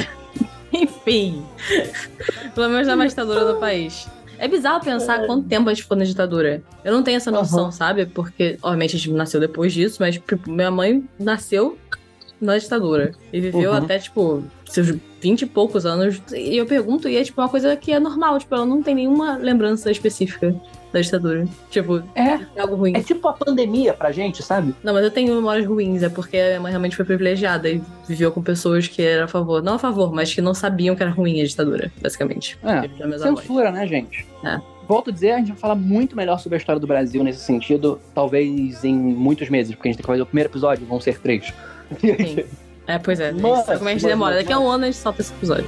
[0.72, 1.42] Enfim.
[2.54, 4.06] Pelo menos na mais ditadura do país.
[4.38, 6.62] É bizarro pensar quanto tempo a gente ficou na ditadura.
[6.84, 7.72] Eu não tenho essa noção, Aham.
[7.72, 8.06] sabe?
[8.06, 11.76] Porque, obviamente, a gente nasceu depois disso, mas tipo, minha mãe nasceu
[12.40, 13.12] na ditadura.
[13.32, 13.76] E viveu Uhum.
[13.76, 16.20] até, tipo, seus 20 e poucos anos.
[16.32, 18.94] E eu pergunto, e é tipo uma coisa que é normal, tipo, ela não tem
[18.94, 20.54] nenhuma lembrança específica
[20.92, 21.46] da ditadura.
[21.70, 22.92] Tipo, É, é algo ruim.
[22.96, 24.74] é tipo a pandemia pra gente, sabe?
[24.82, 27.82] Não, mas eu tenho memórias ruins, é porque a minha mãe realmente foi privilegiada e
[28.08, 31.02] viveu com pessoas que eram a favor, não a favor, mas que não sabiam que
[31.02, 32.56] era ruim a ditadura, basicamente.
[32.62, 33.20] É, avós.
[33.20, 34.26] Censura, né, gente?
[34.44, 34.58] É.
[34.88, 37.40] Volto a dizer, a gente vai falar muito melhor sobre a história do Brasil nesse
[37.40, 40.98] sentido, talvez em muitos meses, porque a gente tem que fazer o primeiro episódio, vão
[40.98, 41.52] ser três.
[42.00, 42.44] Sim.
[42.86, 43.32] É, pois é.
[43.32, 44.34] Mas, Sabe como a gente mas, demora?
[44.34, 45.66] mas, Daqui a um ano a gente solta esse episódio.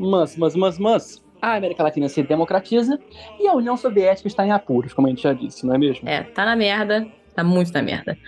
[0.00, 2.98] Mas, mas, mas, mas, a América Latina se democratiza
[3.38, 6.08] e a União Soviética está em apuros, como a gente já disse, não é mesmo?
[6.08, 7.06] É, tá na merda.
[7.34, 8.18] Tá muito na merda.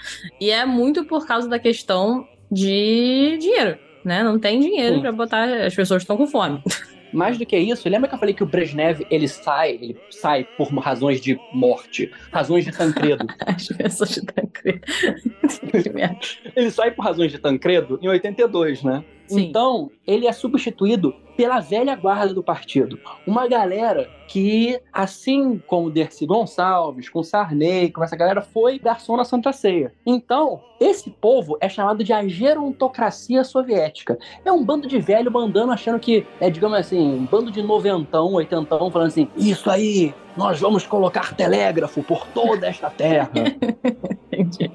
[0.41, 3.79] E é muito por causa da questão de dinheiro.
[4.05, 4.23] né?
[4.23, 6.63] Não tem dinheiro pra botar as pessoas estão com fome.
[7.13, 10.45] Mais do que isso, lembra que eu falei que o Brezhnev ele sai, ele sai
[10.57, 13.27] por razões de morte, razões de Tancredo.
[13.45, 14.81] As pessoas de Tancredo.
[16.57, 19.05] Ele sai por razões de Tancredo em 82, né?
[19.27, 19.43] Sim.
[19.43, 22.99] Então, ele é substituído pela velha guarda do partido.
[23.27, 29.25] Uma galera que, assim como Dercy Gonçalves, com Sarney, com essa galera, foi garçom na
[29.25, 29.93] Santa Ceia.
[30.07, 34.19] Então, esse povo é chamado de a gerontocracia soviética.
[34.45, 38.33] É um bando de velho mandando, achando que, é, digamos assim, um bando de noventão,
[38.35, 43.31] oitentão, falando assim, isso aí, nós vamos colocar telégrafo por toda esta terra.
[44.33, 44.71] Entendi.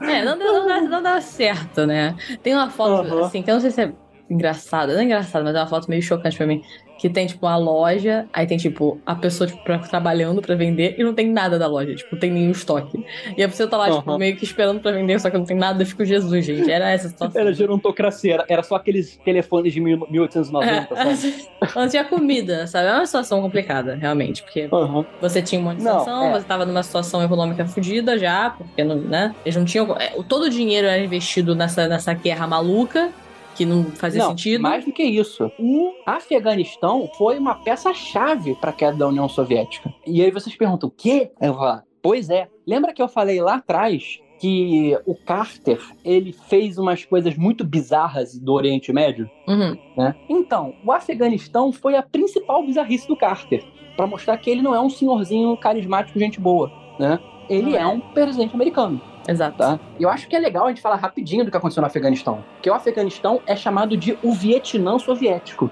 [0.00, 2.14] É, não, deu- não, dá, não dá certo, né?
[2.42, 3.92] Tem uma foto, assim, que eu não sei se é
[4.30, 6.60] engraçada, não é engraçada, mas é uma foto meio chocante pra mim.
[7.00, 10.96] Que tem, tipo, uma loja, aí tem, tipo, a pessoa, tipo, pra- trabalhando pra vender
[10.98, 12.98] e não tem nada da loja, tipo, não tem nenhum estoque.
[13.36, 14.18] E a pessoa tá lá, tipo, Aham.
[14.18, 16.90] meio que esperando pra vender, só que não tem nada, eu fico, Jesus, gente, era
[16.90, 17.40] essa situação.
[17.40, 21.48] Era gerontocracia, era, era só aqueles telefones de mil- 1890, É, sabe?
[21.76, 22.88] não tinha comida, sabe?
[22.88, 25.04] É uma situação complicada, realmente, porque Aham.
[25.20, 26.40] você tinha um monte de sanção, é.
[26.40, 29.36] você tava numa situação econômica fodida já, porque não, né?
[29.44, 29.96] Eles não tinham.
[30.00, 33.12] é, todo o dinheiro era investido nessa, nessa guerra maluca,
[33.58, 34.62] que não fazia Não, sentido.
[34.62, 35.50] mais do que isso.
[35.58, 39.92] O Afeganistão foi uma peça-chave para a queda da União Soviética.
[40.06, 41.32] E aí vocês perguntam, o quê?
[41.40, 42.48] Eu vou falar, pois é.
[42.64, 48.38] Lembra que eu falei lá atrás que o Carter, ele fez umas coisas muito bizarras
[48.38, 49.28] do Oriente Médio?
[49.48, 49.76] Uhum.
[49.96, 50.14] né?
[50.28, 53.64] Então, o Afeganistão foi a principal bizarrice do Carter,
[53.96, 57.18] para mostrar que ele não é um senhorzinho carismático, gente boa, né?
[57.50, 57.86] Ele é é.
[57.88, 59.58] um presidente americano, Exato.
[59.58, 59.78] tá?
[60.00, 62.70] Eu acho que é legal a gente falar rapidinho do que aconteceu no Afeganistão, porque
[62.70, 65.70] o Afeganistão é chamado de o Vietnã soviético.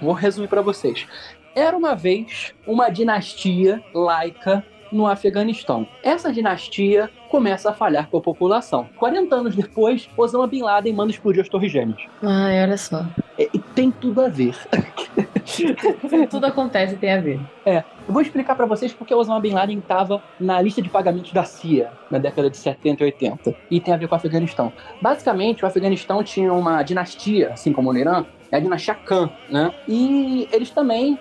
[0.00, 1.06] Vou resumir para vocês.
[1.54, 5.86] Era uma vez uma dinastia laica no Afeganistão.
[6.02, 8.88] Essa dinastia começa a falhar com a população.
[8.96, 12.00] 40 anos depois, Osama Bin Laden manda explodir as Torres Gêmeas.
[12.22, 13.04] Ai, olha só.
[13.38, 14.54] É, E tem tudo a ver.
[16.30, 17.40] Tudo acontece e tem a ver.
[17.64, 21.32] Eu vou explicar pra vocês porque o Osama Bin Laden estava na lista de pagamentos
[21.32, 24.72] da CIA na década de 70 e 80 e tem a ver com o Afeganistão.
[25.00, 29.72] Basicamente, o Afeganistão tinha uma dinastia, assim como no Irã, é a dinastia Khan, né?
[29.86, 31.18] E eles também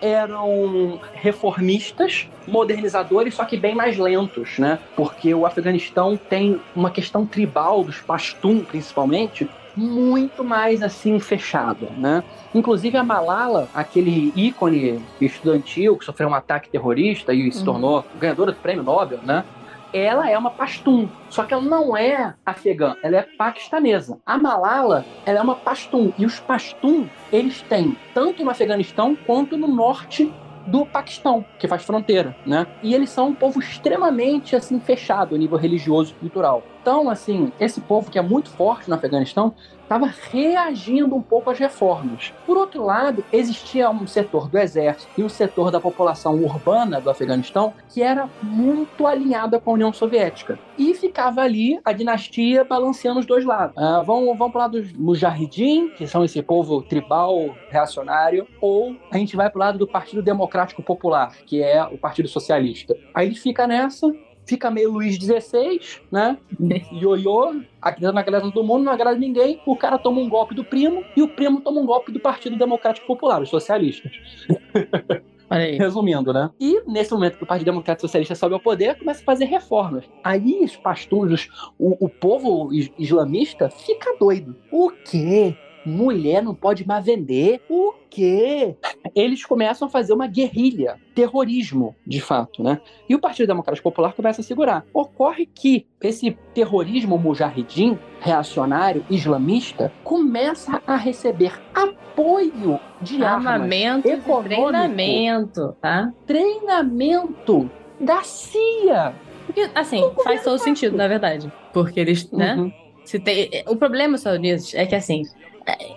[0.00, 4.78] eram reformistas, modernizadores, só que bem mais lentos, né?
[4.96, 12.24] Porque o Afeganistão tem uma questão tribal dos Pashtun, principalmente, muito mais assim fechada, né?
[12.54, 17.64] Inclusive a Malala, aquele ícone estudantil que sofreu um ataque terrorista e se Uhum.
[17.64, 19.44] tornou ganhadora do prêmio Nobel, né?
[19.92, 24.18] Ela é uma Pashtun, só que ela não é afegã, ela é paquistanesa.
[24.26, 29.56] A Malala, ela é uma Pashtun e os Pashtun, eles têm tanto no Afeganistão quanto
[29.56, 30.32] no norte
[30.66, 32.66] do Paquistão, que faz fronteira, né?
[32.82, 36.62] E eles são um povo extremamente assim fechado a nível religioso e cultural.
[36.88, 41.58] Então, assim, esse povo que é muito forte no Afeganistão estava reagindo um pouco às
[41.58, 42.32] reformas.
[42.46, 47.10] Por outro lado, existia um setor do exército e um setor da população urbana do
[47.10, 50.58] Afeganistão que era muito alinhada com a União Soviética.
[50.78, 53.76] E ficava ali a dinastia balanceando os dois lados.
[53.76, 58.96] Ah, vamos, vamos para o lado dos Mujahideen, que são esse povo tribal reacionário, ou
[59.10, 62.96] a gente vai para o lado do Partido Democrático Popular, que é o Partido Socialista.
[63.14, 64.10] Aí ele fica nessa,
[64.48, 65.80] fica meio Luiz XVI,
[66.10, 66.38] né?
[66.92, 69.60] Ioiô, acreditando na galera do mundo, não agrada ninguém.
[69.66, 72.56] O cara toma um golpe do primo e o primo toma um golpe do Partido
[72.56, 74.10] Democrático Popular, os socialistas.
[75.78, 76.50] Resumindo, né?
[76.60, 80.04] E nesse momento que o Partido Democrático Socialista sobe ao poder, começa a fazer reformas.
[80.22, 84.54] Aí os pastores, o, o povo is- islamista fica doido.
[84.70, 85.56] O quê?
[85.84, 87.60] Mulher não pode mais vender?
[87.68, 88.76] O quê?
[89.14, 92.80] Eles começam a fazer uma guerrilha, terrorismo, de fato, né?
[93.08, 94.84] E o Partido Democrático Popular começa a segurar.
[94.92, 104.16] Ocorre que esse terrorismo mujahidin, reacionário, islamista, começa a receber apoio de armas Armamento e
[104.42, 106.12] treinamento, tá?
[106.26, 107.70] treinamento
[108.00, 109.14] da CIA.
[109.46, 111.50] Porque, assim, faz todo sentido, na verdade.
[111.72, 112.54] Porque eles, né?
[112.54, 112.72] Uhum.
[113.04, 113.48] Se tem...
[113.66, 115.22] O problema dos Estados Unidos é que, assim,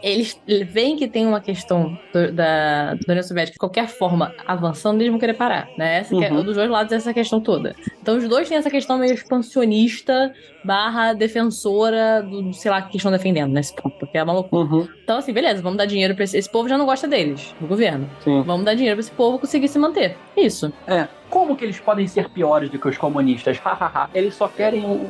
[0.03, 4.99] eles veem que tem uma questão do- da, da União Soviética de qualquer forma avançando,
[5.01, 5.99] eles vão querer parar, né?
[5.99, 6.43] Essa é, Uhum.
[6.43, 7.75] dos dois lados essa questão toda.
[8.01, 13.11] Então os dois têm essa questão meio expansionista barra defensora do, sei lá, que estão
[13.11, 14.63] defendendo nesse ponto, porque é uma loucura.
[14.65, 14.87] Uhum.
[15.03, 16.37] Então, assim, beleza, vamos dar dinheiro pra esse...
[16.37, 18.09] Esse povo já não gosta deles, do governo.
[18.23, 18.41] Sim.
[18.43, 20.15] Vamos dar dinheiro pra esse povo conseguir se manter.
[20.37, 20.71] Isso.
[20.87, 21.07] É.
[21.31, 23.57] Como que eles podem ser piores do que os comunistas?
[23.57, 24.09] Hahaha.
[24.13, 25.07] eles só querem um-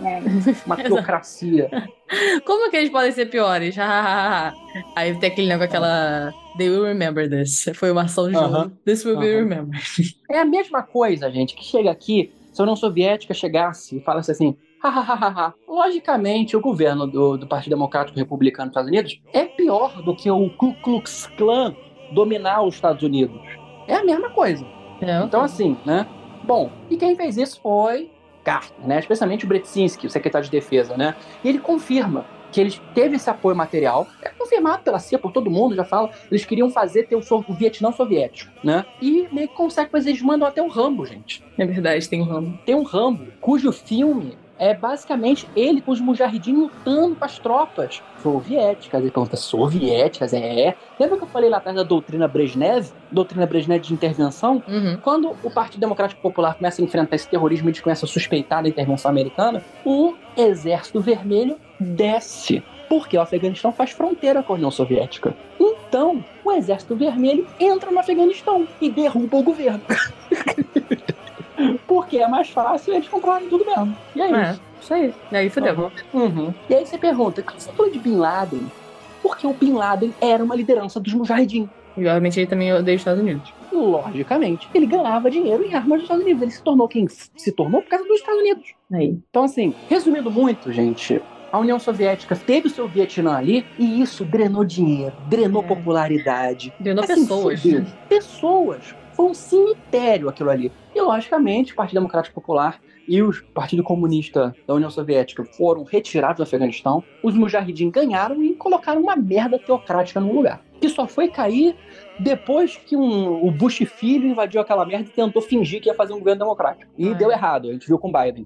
[0.66, 1.70] uma teocracia.
[2.46, 3.76] Como que eles podem ser piores?
[4.96, 6.34] Aí tem aquele negócio, aquela.
[6.58, 7.70] They will remember this.
[7.76, 8.46] Foi uma ação de jogo.
[8.56, 8.72] Aham.
[8.86, 9.36] This will be Aham.
[9.50, 9.82] remembered.
[10.32, 14.32] É a mesma coisa, gente, que chega aqui, se a União Soviética chegasse e falasse
[14.32, 15.54] assim: hahaha.
[15.68, 20.30] Logicamente, o governo do, do Partido Democrático Republicano dos Estados Unidos é pior do que
[20.30, 21.76] o Ku Klux Klan
[22.14, 23.42] dominar os Estados Unidos.
[23.88, 24.66] É a mesma coisa.
[25.02, 26.06] É, Então, assim, né?
[26.43, 28.10] Bom, e quem fez isso foi
[28.43, 28.99] Carter, né?
[28.99, 31.16] Especialmente o Bretzinski, o secretário de defesa, né?
[31.43, 35.49] E ele confirma que ele teve esse apoio material, é confirmado pela CIA, por todo
[35.49, 38.86] mundo, já fala, eles queriam fazer ter o, so- o Vietnã soviético, né?
[39.02, 41.41] E meio que consegue, mas eles mandam até um Rambo, gente.
[41.58, 42.60] é verdade, tem um ramo.
[42.66, 48.03] Tem um Rambo, cujo filme é basicamente ele com os mujahidin lutando com as tropas
[48.22, 49.01] soviéticas.
[49.01, 50.36] Ele pergunta, soviéticas?
[50.36, 50.76] É.
[50.99, 52.91] Lembra que eu falei lá atrás da doutrina Brezhnev?
[53.12, 54.62] Doutrina Brezhnev de intervenção?
[54.68, 54.99] Uhum.
[55.01, 58.62] Quando o Partido Democrático Popular começa a enfrentar esse terrorismo e eles começam a suspeitar
[58.62, 62.64] da intervenção americana, o Exército Vermelho desce.
[62.88, 65.34] Porque o Afeganistão faz fronteira com a União Soviética.
[65.59, 69.82] Então, o Exército Vermelho entra no Afeganistão e derruba o governo.
[71.88, 73.95] Porque é mais fácil eles controlarem tudo mesmo.
[74.16, 74.62] E é É, isso.
[74.82, 75.14] isso aí.
[75.32, 75.91] E aí fodeu.
[76.14, 76.53] Uhum.
[76.70, 78.62] E aí você pergunta, quando você falou de Bin Laden,
[79.22, 81.70] porque o Bin Laden era uma liderança dos Mujahideen.
[81.97, 83.53] E obviamente ele também odeia os Estados Unidos.
[83.72, 86.41] Logicamente, ele ganhava dinheiro em armas dos Estados Unidos.
[86.41, 88.74] Ele se tornou quem se tornou por causa dos Estados Unidos.
[88.93, 89.18] Aí.
[89.30, 94.24] Então, assim, resumindo muito, gente, a União Soviética teve o seu Vietnã ali e isso
[94.24, 95.68] drenou dinheiro, drenou É.
[95.68, 96.74] popularidade.
[96.80, 97.62] Drenou Assim, pessoas.
[97.62, 97.86] fudeu.
[98.07, 98.95] Pessoas.
[99.14, 100.72] Foi um cemitério aquilo ali.
[100.95, 106.38] E, logicamente, o Partido Democrático Popular e o Partido Comunista da União Soviética foram retirados
[106.38, 107.03] do Afeganistão.
[107.24, 110.62] Os Mujahideen ganharam e colocaram uma merda teocrática no lugar.
[110.80, 111.76] Que só foi cair
[112.20, 116.14] depois que um- o Bush filho invadiu aquela merda e tentou fingir que ia fazer
[116.14, 116.91] um governo democrático.
[116.97, 118.45] E deu errado, a gente viu com o Biden.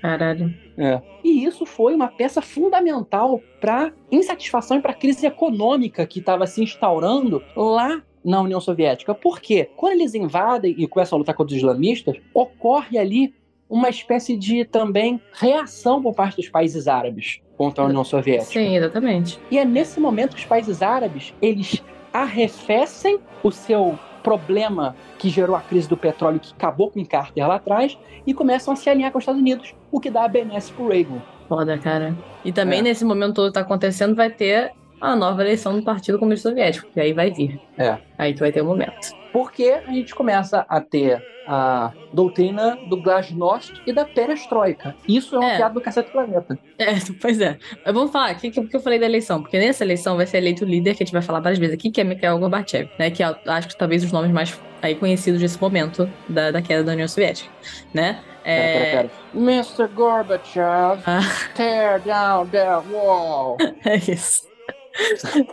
[0.00, 0.54] Caralho.
[1.22, 6.46] E isso foi uma peça fundamental para insatisfação e para a crise econômica que estava
[6.46, 9.14] se instaurando lá na União Soviética.
[9.14, 9.70] Por quê?
[9.76, 13.34] Quando eles invadem e começam a lutar contra os islamistas, ocorre ali
[13.68, 18.52] uma espécie de também reação por parte dos países árabes contra a União Soviética.
[18.52, 19.38] Sim, exatamente.
[19.50, 25.56] E é nesse momento que os países árabes, eles arrefecem o seu problema que gerou
[25.56, 27.96] a crise do petróleo que acabou com Carter lá atrás
[28.26, 30.88] e começam a se alinhar com os Estados Unidos, o que dá a benesse pro
[30.88, 31.22] Reagan.
[31.48, 32.14] Foda, cara.
[32.44, 32.82] E também É.
[32.82, 36.88] nesse momento todo que tá acontecendo, vai ter a nova eleição do Partido Comunista Soviético,
[36.92, 37.60] que aí vai vir.
[37.78, 37.98] É.
[38.18, 39.18] Aí tu vai ter o momento.
[39.32, 44.94] Porque a gente começa a ter a doutrina do Glasnost e da perestroika.
[45.08, 45.56] Isso é uma É.
[45.56, 46.58] piada do cacete do planeta.
[46.78, 46.86] É,
[47.20, 47.56] pois é.
[47.84, 49.40] Mas vamos falar, o que, que, que eu falei da eleição?
[49.40, 51.74] Porque nessa eleição vai ser eleito o líder que a gente vai falar várias vezes
[51.74, 53.10] aqui, que é Mikhail Gorbachev, né?
[53.10, 56.82] Que é, acho que talvez os nomes mais aí conhecidos desse momento da, da queda
[56.84, 57.50] da União Soviética,
[57.94, 58.20] né?
[58.42, 59.10] Pera, pera, pera.
[59.34, 59.86] Mr.
[59.94, 61.20] Gorbachev, Ah.
[61.54, 63.56] tear down that wall.
[63.84, 64.49] É isso.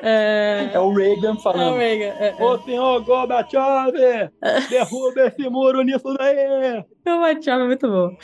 [0.01, 0.71] É...
[0.73, 1.77] É o Reagan É o falando.
[1.77, 2.15] Reagan.
[2.19, 2.43] É, é.
[2.43, 4.31] Ô senhor Gorbachev,
[4.69, 6.83] derruba esse muro nisso daí.
[7.05, 8.17] Gorbachev é muito bom.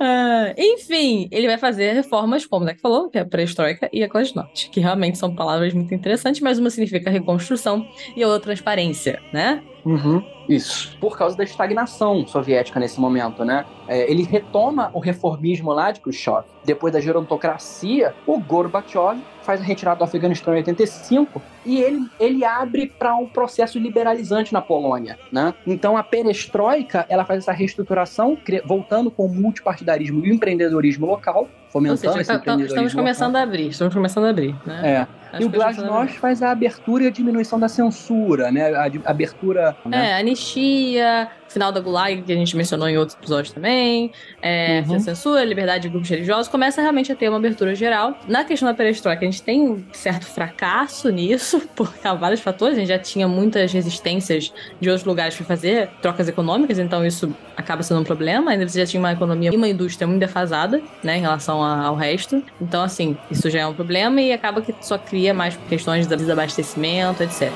[0.00, 4.02] Ah, enfim, ele vai fazer reformas, como o Deck falou, que é a perestroika e
[4.02, 7.86] a glasnost, que realmente são palavras muito interessantes, mas uma significa reconstrução
[8.16, 9.62] e a outra transparência, né?
[9.84, 10.22] Uhum.
[10.48, 10.96] Isso.
[11.00, 13.64] Por causa da estagnação soviética nesse momento, né?
[13.86, 16.44] É, ele retoma o reformismo lá de Khrushchev.
[16.64, 22.44] Depois da gerontocracia, o Gorbachev faz a retirada do Afeganistão em 85 e ele, ele
[22.44, 25.54] abre para um processo liberalizante na Polônia, né?
[25.66, 28.36] Então a perestroika, ela faz essa reestruturação,
[28.66, 32.94] voltando com o multipartidarismo e o empreendedorismo local, fomentando seja, esse tá- tá- empreendedorismo estamos
[32.94, 33.40] começando local.
[33.40, 34.80] a abrir, estamos começando a abrir, né?
[34.84, 35.06] É.
[35.32, 38.72] Acho E o Glasnost faz a abertura e a diminuição da censura, né?
[38.74, 39.76] A abertura.
[39.84, 40.10] né?
[40.12, 45.00] É, anistia, final da Gulag, que a gente mencionou em outros episódios também, é, Uhum.
[45.00, 48.18] censura, liberdade de grupos religiosos, começa realmente a ter uma abertura geral.
[48.28, 51.90] Na questão da perestroika, a gente tem um certo fracasso nisso, por
[52.20, 56.78] vários fatores, a gente já tinha muitas resistências de outros lugares para fazer trocas econômicas,
[56.78, 60.06] então isso acaba sendo um problema, ainda você já tinha uma economia e uma indústria
[60.06, 62.42] muito defasada, né, em relação ao resto.
[62.60, 66.14] Então, assim, isso já é um problema e acaba que só cria mais questões de
[66.16, 67.50] desabastecimento, etc.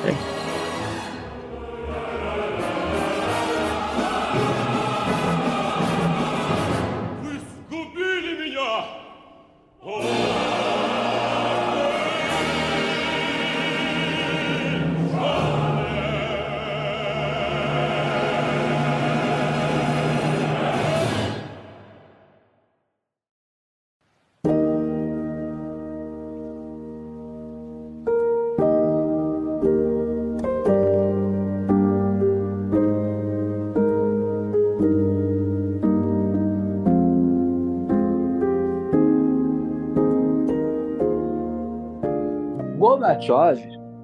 [43.20, 43.60] Gorbachev,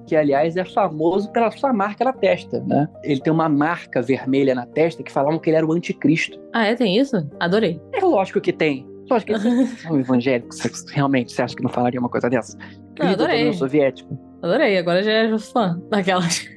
[0.07, 2.87] que aliás é famoso pela sua marca na testa, né?
[3.03, 6.39] Ele tem uma marca vermelha na testa que falavam que ele era o anticristo.
[6.53, 6.75] Ah, é?
[6.75, 7.27] Tem isso?
[7.39, 7.81] Adorei.
[7.93, 8.87] É lógico que tem.
[9.09, 9.67] Lógico que tem.
[9.91, 10.49] um evangélico,
[10.89, 12.57] realmente, você acha que não falaria uma coisa dessa?
[12.57, 13.39] Líder da adorei.
[13.41, 14.19] União Soviética.
[14.41, 16.47] Adorei, agora já é fã daquelas.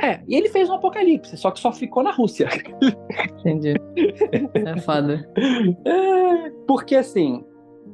[0.00, 2.48] É, e ele fez um apocalipse, só que só ficou na Rússia.
[3.40, 3.74] Entendi.
[4.54, 5.28] É foda.
[5.86, 7.44] É, Porque assim,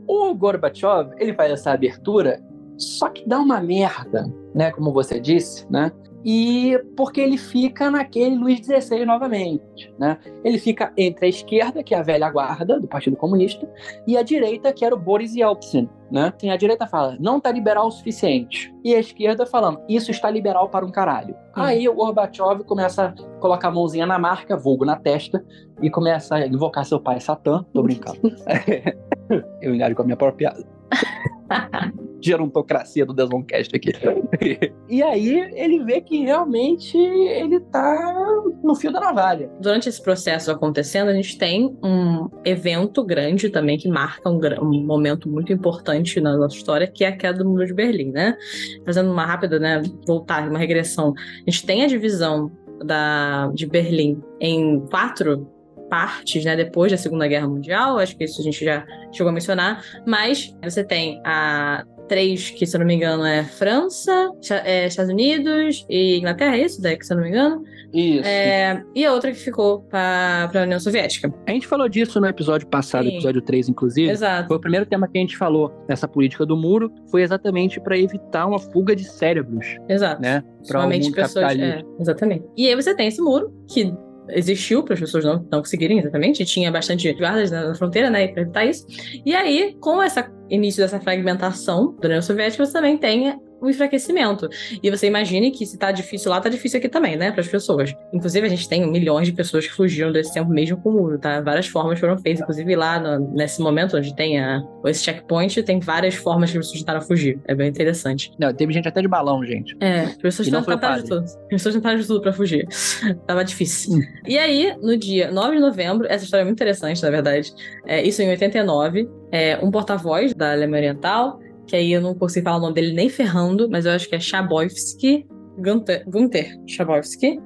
[0.06, 2.40] o Gorbachev, ele faz essa abertura,
[2.78, 4.70] só que dá uma merda, né?
[4.70, 5.92] Como você disse, né?
[6.24, 10.18] E porque ele fica naquele Luiz XVI novamente, né?
[10.44, 13.68] Ele fica entre a esquerda, que é a velha guarda do Partido Comunista,
[14.06, 16.32] e a direita, que era o Boris Yeltsin, né?
[16.36, 18.74] Assim, a direita fala, não tá liberal o suficiente.
[18.84, 21.36] E a esquerda falando, isso está liberal para um caralho.
[21.54, 25.44] Aí o Gorbachev começa a colocar a mãozinha na marca, vulgo na testa,
[25.80, 27.64] e começa a invocar seu pai Satã.
[27.72, 28.20] Tô brincando.
[29.60, 30.54] Eu engalho com a minha própria.
[32.20, 33.92] Gerontocracia do Desoncast aqui.
[34.88, 39.50] e aí ele vê que realmente ele tá no fio da navalha.
[39.60, 44.84] Durante esse processo acontecendo, a gente tem um evento grande também que marca um, um
[44.84, 48.36] momento muito importante na nossa história, que é a queda do Muro de Berlim, né?
[48.84, 51.14] Fazendo uma rápida, né, voltar, uma regressão.
[51.46, 52.50] A gente tem a divisão
[52.84, 55.48] da, de Berlim em quatro
[55.88, 59.32] partes, né, depois da Segunda Guerra Mundial, acho que isso a gente já chegou a
[59.32, 64.30] mencionar, mas você tem a três, que se eu não me engano é França,
[64.64, 66.80] é, Estados Unidos e Inglaterra, é isso?
[66.82, 67.62] Daí que se eu não me engano.
[67.92, 68.26] Isso.
[68.26, 71.32] É, e a outra que ficou para a União Soviética.
[71.46, 73.14] A gente falou disso no episódio passado, Sim.
[73.14, 74.10] episódio 3, inclusive.
[74.10, 74.48] Exato.
[74.48, 77.96] Foi o primeiro tema que a gente falou nessa política do muro, foi exatamente para
[77.96, 80.20] evitar uma fuga de cérebros, Exato.
[80.20, 80.42] né?
[80.66, 81.58] Para Somente mundo pessoas.
[81.58, 82.44] É, exatamente.
[82.56, 83.94] E aí você tem esse muro que
[84.30, 88.28] existiu para as pessoas não, não conseguirem exatamente, tinha bastante guardas na, na fronteira, né,
[88.28, 88.86] para evitar isso.
[89.24, 94.48] E aí, com esse início dessa fragmentação da União Soviética, você também tem o enfraquecimento.
[94.82, 97.48] E você imagine que se tá difícil lá, tá difícil aqui também, né, para as
[97.48, 97.94] pessoas.
[98.12, 101.18] Inclusive, a gente tem milhões de pessoas que fugiram desse tempo mesmo com o muro,
[101.18, 101.40] tá?
[101.40, 105.80] Várias formas foram feitas, inclusive lá no- nesse momento onde tem a, esse checkpoint, tem
[105.80, 107.38] várias formas que as pessoas tentaram fugir.
[107.46, 108.30] É bem interessante.
[108.38, 109.76] Não, teve gente até de balão, gente.
[109.80, 111.24] É, as pessoas tentaram de tudo.
[111.24, 112.66] As pessoas tentaram de tudo pra fugir.
[113.26, 113.94] Tava difícil.
[113.96, 114.02] Hum.
[114.26, 117.52] E aí, no dia 9 de novembro, essa história é muito interessante, na verdade.
[117.86, 122.44] É, isso em 89, é, um porta-voz da Alemanha Oriental, que aí eu não consigo
[122.44, 125.26] falar o nome dele nem ferrando, mas eu acho que é Chabowski,
[125.58, 127.38] Gunther, Gunther Chabowski.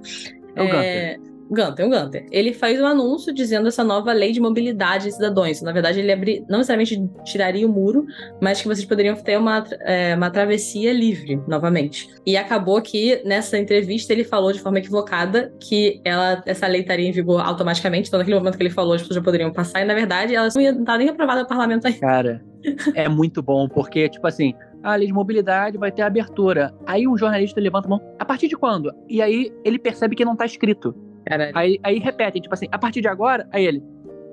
[0.54, 1.20] É o Gunther.
[1.50, 2.26] Gunther, o Gunther.
[2.30, 5.60] Ele faz um anúncio dizendo essa nova lei de mobilidade de cidadãos.
[5.60, 8.06] Na verdade, ele abri, não necessariamente tiraria o muro,
[8.40, 12.08] mas que vocês poderiam ter uma, é, uma travessia livre, novamente.
[12.24, 17.06] E acabou que, nessa entrevista, ele falou de forma equivocada que ela, essa lei estaria
[17.06, 18.08] em vigor automaticamente.
[18.08, 20.48] Então, naquele momento que ele falou, as pessoas já poderiam passar, e na verdade, ela
[20.54, 21.98] não ia estar nem aprovada no parlamento ainda.
[21.98, 22.51] Cara,
[22.94, 26.74] é muito bom, porque, tipo assim, a lei de mobilidade vai ter abertura.
[26.86, 28.00] Aí um jornalista levanta a mão.
[28.18, 28.92] A partir de quando?
[29.08, 30.94] E aí ele percebe que não tá escrito.
[31.24, 31.52] Caralho.
[31.54, 33.48] Aí, aí repete, tipo assim, a partir de agora?
[33.52, 33.82] Aí ele,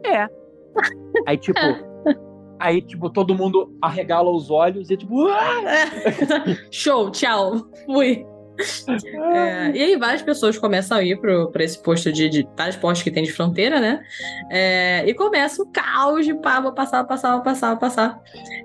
[0.06, 0.28] é.
[1.28, 1.60] Aí, tipo,
[2.60, 5.62] aí, tipo, todo mundo arregala os olhos e, tipo, "Ah!"
[6.72, 8.26] Show, tchau, fui.
[9.32, 12.76] É, e aí várias pessoas começam a ir pro, pra esse posto de, de vários
[12.76, 14.02] postos que tem de fronteira, né?
[14.50, 18.20] É, e começa o caos de pá, vou passar, vou passar, vou passar, vou passar.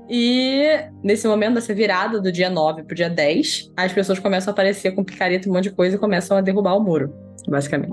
[0.09, 0.62] E
[1.03, 4.92] nesse momento dessa virada do dia 9 pro dia 10, as pessoas começam a aparecer
[4.92, 7.12] com picareta e um monte de coisa e começam a derrubar o muro,
[7.49, 7.90] basicamente.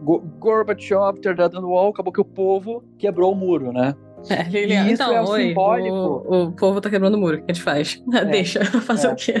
[0.00, 3.94] Go- Gorbachev, Terdado no wall, acabou que o povo quebrou o muro, né?
[4.30, 4.48] É,
[4.90, 5.96] isso então, é o oi, simbólico.
[5.96, 8.02] O, o povo tá quebrando o muro, o que a gente faz?
[8.30, 9.12] Deixa, fazer é.
[9.12, 9.34] o quê?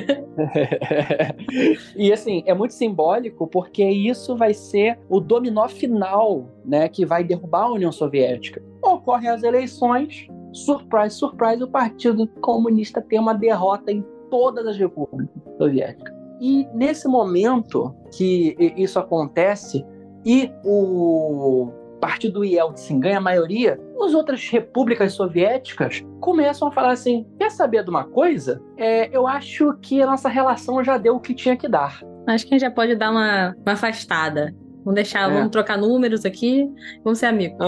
[1.96, 7.24] e assim, é muito simbólico porque isso vai ser o dominó final, né, que vai
[7.24, 8.62] derrubar a União Soviética.
[8.82, 15.30] Ocorrem as eleições, surprise, surprise, o Partido Comunista tem uma derrota em todas as repúblicas
[15.56, 16.14] soviéticas.
[16.40, 19.84] E nesse momento que isso acontece
[20.24, 21.70] e o
[22.00, 27.82] Partido Yeltsin ganha a maioria, as outras repúblicas soviéticas começam a falar assim: quer saber
[27.84, 28.60] de uma coisa?
[28.76, 32.00] É, eu acho que a nossa relação já deu o que tinha que dar.
[32.26, 34.54] Acho que a gente já pode dar uma, uma afastada.
[34.84, 35.32] Vamos deixar, É.
[35.32, 36.68] vamos trocar números aqui,
[37.02, 37.58] vamos ser amigos.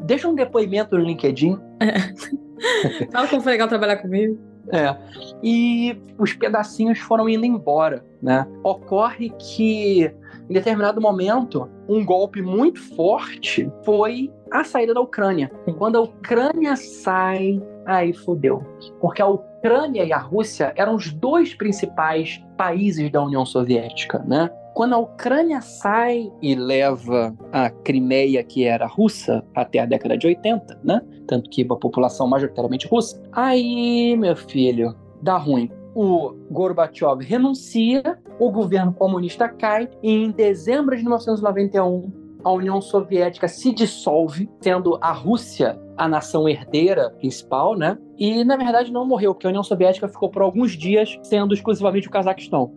[0.00, 1.58] Deixa um depoimento no LinkedIn.
[3.12, 4.38] Fala como foi legal trabalhar comigo.
[4.72, 4.96] É.
[5.42, 8.46] E os pedacinhos foram indo embora, né?
[8.62, 10.10] Ocorre que,
[10.48, 15.50] em determinado momento, um golpe muito forte foi a saída da Ucrânia.
[15.78, 18.62] Quando a Ucrânia sai, aí fudeu.
[19.00, 24.50] Porque a Ucrânia e a Rússia eram os dois principais países da União Soviética, né?
[24.74, 30.26] Quando a Ucrânia sai e leva a Crimeia, que era russa, até a década de
[30.26, 31.00] 80, né?
[31.26, 33.22] Tanto que a população majoritariamente russa.
[33.32, 35.70] Aí, meu filho, dá ruim.
[35.94, 43.48] O Gorbachev renuncia, o governo comunista cai e em dezembro de 1991 a União Soviética
[43.48, 47.96] se dissolve, sendo a Rússia a nação herdeira principal, né?
[48.18, 52.06] E na verdade não morreu, porque a União Soviética ficou por alguns dias sendo exclusivamente
[52.08, 52.72] o Cazaquistão.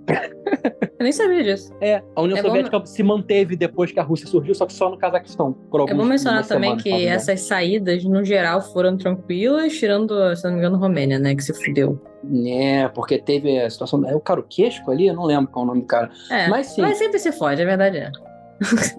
[0.99, 1.71] Eu nem sabia disso.
[1.79, 4.73] É, a União É bom- Soviética se manteve depois que a Rússia surgiu, só que
[4.73, 5.53] só no Cazaquistão.
[5.69, 10.35] Por É alguns, bom mencionar também semanas, que essas saídas, no geral, foram tranquilas, tirando,
[10.35, 11.35] se não me engano, Romênia, né?
[11.35, 12.01] Que se fudeu.
[12.47, 14.03] É, porque teve a situação.
[14.09, 15.07] É o Caruquesco ali?
[15.07, 16.09] Eu não lembro qual é o nome do cara.
[16.31, 16.81] É, Mas sim.
[16.81, 18.11] mas sempre se fode, a verdade é.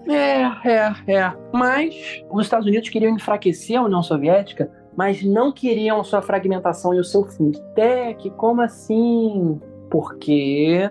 [0.07, 1.33] É, é, é.
[1.53, 1.95] Mas
[2.31, 7.03] os Estados Unidos queriam enfraquecer a União Soviética, mas não queriam sua fragmentação e o
[7.03, 7.51] seu fim.
[7.75, 9.59] Tech, como assim?
[9.89, 10.89] Porque,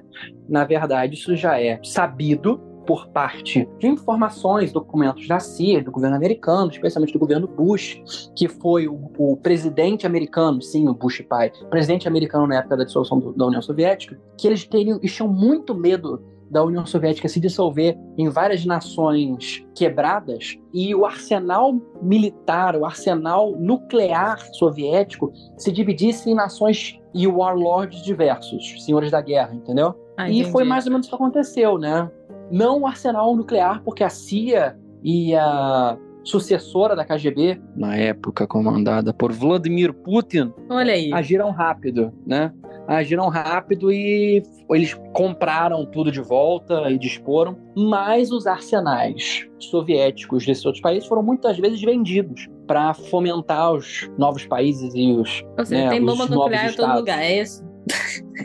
[0.49, 6.17] na verdade, isso já é sabido por parte de informações, documentos da CIA, do governo
[6.17, 8.01] americano, especialmente do governo Bush,
[8.35, 12.85] que foi o, o presidente americano, sim, o Bush pai, presidente americano na época da
[12.85, 17.41] dissolução do- da União Soviética, que eles, eles tinham muito medo da União Soviética se
[17.41, 26.31] dissolver em várias nações quebradas e o arsenal militar, o arsenal nuclear soviético se dividisse
[26.31, 29.95] em nações e warlords diversos, senhores da guerra, entendeu?
[30.17, 32.11] Ah, e foi mais ou menos o que aconteceu, né?
[32.51, 39.15] Não o arsenal nuclear, porque a CIA e a sucessora da KGB, na época comandada
[39.15, 41.13] por Vladimir Putin, Olha aí.
[41.13, 42.53] agiram rápido, né?
[42.89, 50.65] Agiram rápido e eles compraram tudo de volta e disporam, mas os arsenais soviéticos desses
[50.65, 55.85] outros países foram muitas vezes vendidos para fomentar os novos países e os Ou seja,
[55.85, 57.63] né, tem bomba nuclear em todo lugar, é isso?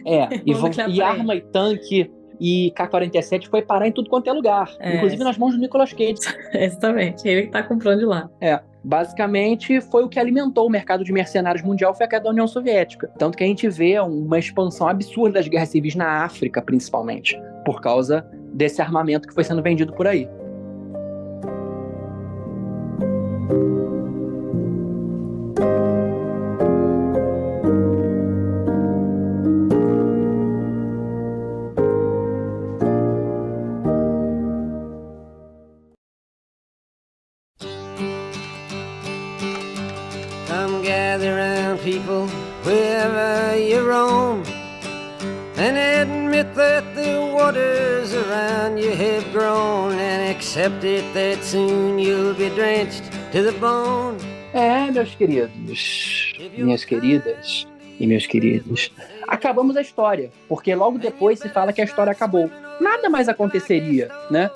[0.05, 4.33] É, e, vão, e arma e tanque e K-47 foi parar em tudo quanto é
[4.33, 4.97] lugar, É.
[4.97, 6.15] inclusive nas mãos do Nicolas Cage.
[6.53, 7.25] Exatamente.
[7.25, 8.29] Ele que tá comprando de lá.
[8.41, 12.29] É, basicamente foi o que alimentou o mercado de mercenários mundial, foi a queda da
[12.29, 13.09] União Soviética.
[13.17, 17.81] Tanto que a gente vê uma expansão absurda das guerras civis na África, principalmente, por
[17.81, 20.27] causa desse armamento que foi sendo vendido por aí.
[54.53, 57.65] É, meus queridos, minhas queridas
[57.99, 58.91] e meus queridos,
[59.27, 62.47] acabamos a história, porque logo depois se fala que a história acabou.
[62.79, 64.51] Nada mais aconteceria, né?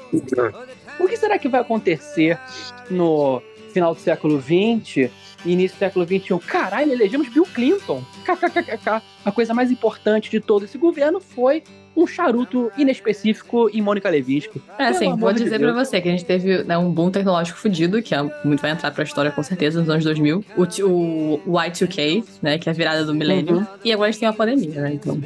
[0.99, 2.40] O que será que vai acontecer
[2.88, 3.41] no
[3.74, 5.10] final do século XX,
[5.44, 6.40] início do século XXI?
[6.45, 8.04] Caralho, elegemos Bill Clinton.
[8.26, 9.02] KKKK.
[9.26, 11.64] A coisa mais importante de todo esse governo foi
[11.98, 14.61] um charuto inespecífico em Mônica Levinsky.
[14.78, 15.74] É, assim, vou de dizer Deus.
[15.74, 18.69] pra você que a gente teve né, um boom tecnológico fudido, que é muito vai
[18.69, 20.45] entrar pra história com certeza nos anos 2000.
[20.56, 23.57] O, o Y2K, né, que é a virada do milênio.
[23.57, 23.68] Uhum.
[23.84, 25.19] E agora a gente tem uma pandemia, né, então...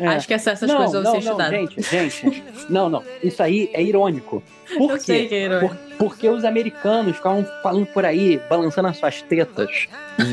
[0.00, 0.08] É.
[0.08, 1.60] Acho que essas, essas não, coisas vão não, ser não, estudadas.
[1.60, 3.02] gente, gente, não, não.
[3.22, 4.42] Isso aí é irônico.
[4.76, 5.28] Por Eu quê?
[5.30, 5.68] é irônico.
[5.68, 9.86] Por- porque os americanos ficavam falando por aí, balançando as suas tetas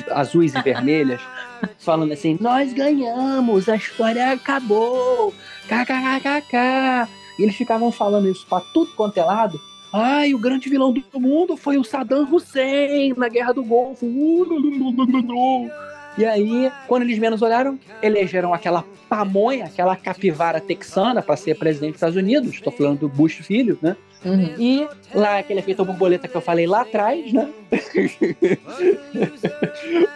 [0.09, 1.21] azuis e vermelhas,
[1.77, 5.31] falando assim: nós ganhamos, a história acabou,
[5.69, 7.09] kkkk.
[7.37, 9.61] E eles ficavam falando isso pra tudo quanto é lado.
[9.93, 14.05] Ai, o grande vilão do mundo foi o Saddam Hussein na Guerra do Golfo.
[14.05, 15.69] Uh,
[16.19, 21.91] E aí, quando eles menos olharam, elegeram aquela pamonha, aquela capivara texana para ser presidente
[21.91, 22.53] dos Estados Unidos.
[22.53, 23.95] Estou falando do Bush filho, né?
[24.25, 24.53] Uhum.
[24.59, 24.85] E
[25.15, 27.49] lá aquele efeito borboleta que eu falei lá atrás, né?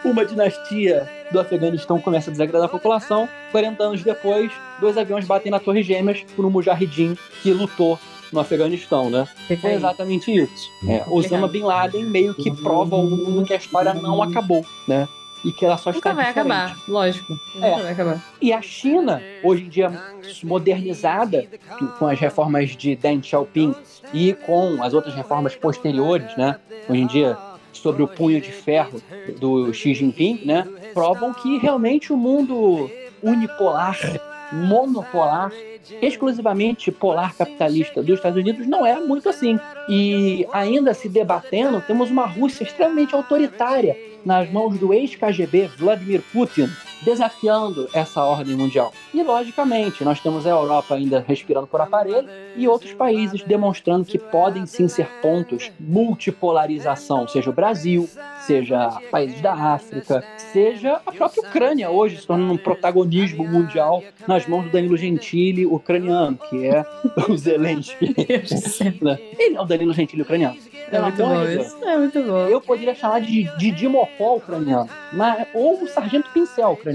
[0.03, 3.29] Uma dinastia do Afeganistão começa a desagradar a população.
[3.53, 4.51] 40 anos depois,
[4.81, 7.97] dois aviões batem na Torre Gêmeas por um mujahidin que lutou
[8.29, 9.25] no Afeganistão, né?
[9.61, 9.77] Foi aí.
[9.77, 10.69] exatamente isso.
[10.85, 11.01] É.
[11.07, 15.07] Osama Bin Laden meio que prova ao mundo que a história não acabou, né?
[15.43, 16.51] E que ela só está Nunca vai diferente.
[16.51, 17.33] acabar, lógico.
[17.55, 17.69] É.
[17.69, 18.23] Nunca vai acabar.
[18.41, 19.91] E a China, hoje em dia
[20.43, 21.45] modernizada,
[21.99, 23.75] com as reformas de Deng Xiaoping
[24.13, 26.57] e com as outras reformas posteriores, né?
[26.87, 27.37] Hoje em dia,
[27.73, 29.01] sobre o punho de ferro
[29.39, 30.65] do Xi Jinping, né?
[30.93, 32.89] Provam que realmente o mundo
[33.21, 33.97] unipolar,
[34.51, 35.51] monopolar,
[36.01, 39.59] exclusivamente polar capitalista dos Estados Unidos não é muito assim.
[39.89, 46.69] E ainda se debatendo, temos uma Rússia extremamente autoritária, nas mãos do ex-KGB Vladimir Putin,
[47.03, 48.93] desafiando essa ordem mundial.
[49.13, 54.17] E, logicamente, nós temos a Europa ainda respirando por aparelho e outros países demonstrando que
[54.17, 58.09] podem sim ser pontos multipolarização, seja o Brasil,
[58.45, 64.47] seja países da África, seja a própria Ucrânia hoje se tornando um protagonismo mundial nas
[64.47, 66.85] mãos do Danilo Gentili ucraniano, que é
[67.29, 68.15] o Zelensky.
[69.01, 69.19] Né?
[69.37, 70.57] Ele é o Danilo Gentili ucraniano.
[70.91, 71.85] É muito bom isso.
[71.85, 72.47] É muito bom.
[72.47, 76.92] Eu poderia chamar de Didi Mocó ucraniano, mas, ou o Sargento Pincel ucraniano.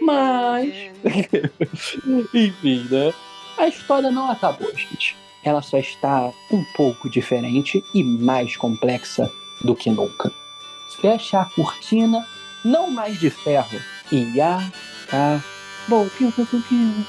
[0.00, 0.72] Mas,
[2.34, 3.12] enfim, né?
[3.58, 5.16] A história não acabou, gente.
[5.44, 9.30] Ela só está um pouco diferente e mais complexa
[9.62, 10.32] do que nunca.
[11.00, 12.26] Fecha a cortina,
[12.64, 13.80] não mais de ferro,
[14.12, 16.10] e acabou.
[16.16, 17.06] Piu, piu, piu, piu.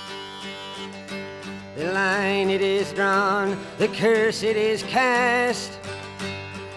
[1.76, 5.81] The line it is drawn, the curse it is cast.